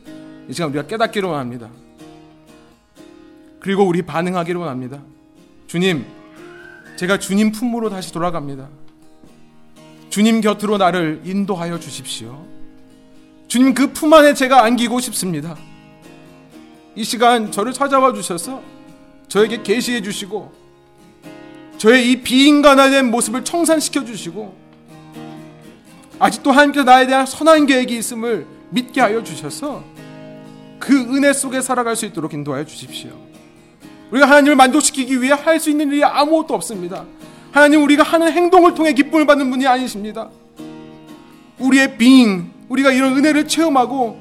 이 0.50 0.52
시간 0.52 0.68
우리가 0.68 0.86
깨닫기를 0.86 1.26
원합니다. 1.30 1.70
그리고 3.58 3.84
우리 3.84 4.02
반응하기를 4.02 4.60
원합니다. 4.60 5.00
주님, 5.66 6.04
제가 6.96 7.18
주님 7.18 7.52
품으로 7.52 7.88
다시 7.88 8.12
돌아갑니다. 8.12 8.68
주님 10.18 10.40
곁으로 10.40 10.78
나를 10.78 11.20
인도하여 11.24 11.78
주십시오. 11.78 12.44
주님 13.46 13.72
그 13.72 13.92
품 13.92 14.12
안에 14.12 14.34
제가 14.34 14.64
안기고 14.64 14.98
싶습니다. 14.98 15.56
이 16.96 17.04
시간 17.04 17.52
저를 17.52 17.72
찾아와 17.72 18.12
주셔서 18.12 18.60
저에게 19.28 19.62
계시해 19.62 20.02
주시고 20.02 20.50
저의 21.76 22.10
이 22.10 22.20
비인간화된 22.22 23.12
모습을 23.12 23.44
청산시켜 23.44 24.04
주시고 24.04 24.56
아직도 26.18 26.50
하나님께서 26.50 26.82
나에 26.82 27.06
대한 27.06 27.24
선한 27.24 27.66
계획이 27.66 27.96
있음을 27.96 28.44
믿게 28.70 29.00
하여 29.00 29.22
주셔서 29.22 29.84
그 30.80 30.98
은혜 31.14 31.32
속에 31.32 31.60
살아갈 31.60 31.94
수 31.94 32.06
있도록 32.06 32.34
인도하여 32.34 32.64
주십시오. 32.64 33.12
우리가 34.10 34.26
하나님을 34.28 34.56
만족시키기 34.56 35.22
위해 35.22 35.32
할 35.32 35.60
수 35.60 35.70
있는 35.70 35.92
일이 35.92 36.02
아무것도 36.02 36.54
없습니다. 36.54 37.04
하나님 37.50 37.82
우리가 37.82 38.02
하는 38.02 38.30
행동을 38.30 38.74
통해 38.74 38.92
기쁨을 38.92 39.26
받는 39.26 39.50
분이 39.50 39.66
아니십니다. 39.66 40.28
우리의 41.58 41.96
being, 41.96 42.50
우리가 42.68 42.92
이런 42.92 43.16
은혜를 43.16 43.48
체험하고 43.48 44.18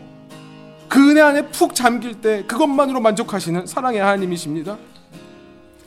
그 0.88 1.12
은혜 1.12 1.22
안에 1.22 1.48
푹 1.48 1.76
잠길 1.76 2.22
때 2.22 2.44
그것만으로 2.48 3.02
만족하시는 3.02 3.68
사랑의 3.68 4.00
하나님이십니다. 4.00 4.78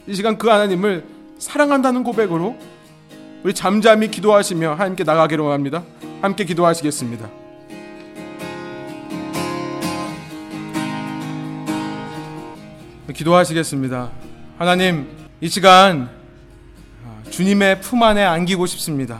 이 0.07 0.15
시간 0.15 0.37
그 0.37 0.49
하나님을 0.49 1.05
사랑한다는 1.39 2.05
고백으로 2.05 2.57
우리 3.43 3.55
잠잠히 3.55 4.11
기도하시며 4.11 4.73
하나님께 4.73 5.05
나가기로 5.05 5.51
합니다. 5.51 5.83
함께 6.21 6.45
기도하시겠습니다. 6.45 7.29
기도하시겠습니다. 13.15 14.11
하나님, 14.59 15.09
이 15.41 15.49
시간 15.49 16.20
주님의 17.41 17.81
품 17.81 18.03
안에 18.03 18.23
안기고 18.23 18.67
싶습니다. 18.67 19.19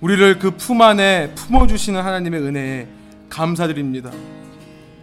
우리를 0.00 0.40
그 0.40 0.50
품 0.50 0.82
안에 0.82 1.32
품어주시는 1.36 2.02
하나님의 2.02 2.40
은혜에 2.40 2.88
감사드립니다. 3.28 4.10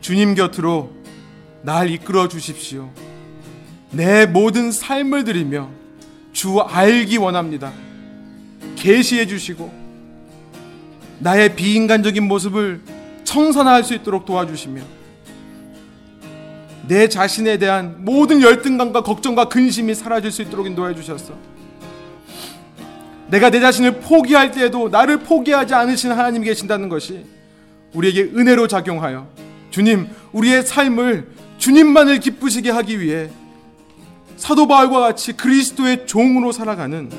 주님 0.01 0.35
곁으로 0.35 0.91
날 1.61 1.89
이끌어 1.89 2.27
주십시오. 2.27 2.89
내 3.91 4.25
모든 4.25 4.73
삶을 4.73 5.23
드리며 5.23 5.69
주 6.33 6.59
알기 6.59 7.15
원합니다. 7.15 7.71
계시해 8.75 9.25
주시고 9.25 9.71
나의 11.19 11.55
비인간적인 11.55 12.27
모습을 12.27 12.81
청산할 13.23 13.85
수 13.85 13.93
있도록 13.93 14.25
도와주시며 14.25 14.81
내 16.87 17.09
자신에 17.09 17.57
대한 17.57 17.97
모든 17.99 18.41
열등감과 18.41 19.03
걱정과 19.03 19.49
근심이 19.49 19.93
사라질 19.93 20.31
수 20.31 20.41
있도록 20.41 20.67
인도해 20.67 20.95
주셨어. 20.95 21.33
내가 23.29 23.49
내 23.49 23.59
자신을 23.59 23.99
포기할 23.99 24.51
때에도 24.51 24.87
나를 24.89 25.19
포기하지 25.19 25.73
않으신 25.73 26.11
하나님이 26.11 26.45
계신다는 26.45 26.87
것이 26.87 27.25
우리에게 27.93 28.23
은혜로 28.35 28.67
작용하여 28.67 29.27
주님, 29.69 30.07
우리의 30.31 30.63
삶을 30.63 31.27
주님만을 31.57 32.19
기쁘시게 32.21 32.71
하기 32.71 33.01
위해 33.01 33.29
사도 34.37 34.67
바울과 34.67 34.99
같이 34.99 35.33
그리스도의 35.33 36.05
종으로 36.07 36.51
살아가는 36.51 37.09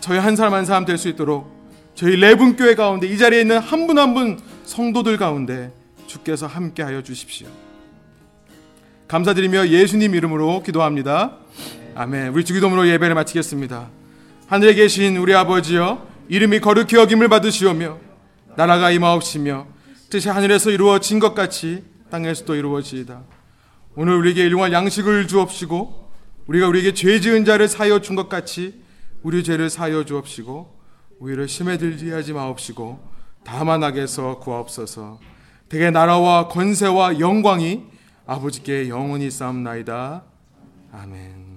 저희 0.00 0.18
한 0.18 0.34
사람 0.36 0.54
한 0.54 0.64
사람 0.64 0.84
될 0.86 0.96
수 0.96 1.08
있도록 1.08 1.50
저희 1.94 2.16
레분 2.16 2.56
교회 2.56 2.74
가운데 2.74 3.06
이 3.06 3.18
자리에 3.18 3.42
있는 3.42 3.58
한 3.58 3.86
분 3.86 3.98
한분 3.98 4.38
성도들 4.64 5.18
가운데 5.18 5.72
주께서 6.06 6.46
함께하여 6.46 7.02
주십시오. 7.02 7.48
감사드리며 9.10 9.70
예수님 9.70 10.14
이름으로 10.14 10.62
기도합니다. 10.62 11.38
아멘. 11.96 12.28
우리 12.28 12.44
주기도문으로 12.44 12.86
예배를 12.90 13.16
마치겠습니다. 13.16 13.90
하늘에 14.46 14.74
계신 14.74 15.16
우리 15.16 15.34
아버지여 15.34 16.06
이름이 16.28 16.60
거룩히 16.60 16.94
여김을 16.96 17.28
받으시오며 17.28 17.98
나라가 18.56 18.92
임하옵시며 18.92 19.66
뜻이 20.10 20.28
하늘에서 20.28 20.70
이루어진 20.70 21.18
것 21.18 21.34
같이 21.34 21.82
땅에서도 22.12 22.54
이루어지이다. 22.54 23.22
오늘 23.96 24.14
우리에게 24.14 24.46
일용할 24.46 24.72
양식을 24.72 25.26
주옵시고 25.26 26.12
우리가 26.46 26.68
우리에게 26.68 26.94
죄 26.94 27.18
지은 27.18 27.44
자를 27.44 27.66
사여 27.66 28.02
준 28.02 28.14
것 28.14 28.28
같이 28.28 28.80
우리 29.24 29.42
죄를 29.42 29.70
사여 29.70 30.04
주옵시고 30.04 30.78
우리를 31.18 31.48
심에 31.48 31.78
들지 31.78 32.12
하지 32.12 32.32
마옵시고 32.32 33.00
다만 33.42 33.82
악에서 33.82 34.38
구하옵소서. 34.38 35.18
대개 35.68 35.90
나라와 35.90 36.46
권세와 36.46 37.18
영광이 37.18 37.90
아버지께 38.30 38.88
영원히 38.88 39.28
쌓옵나이다. 39.28 40.22
아멘. 40.92 41.49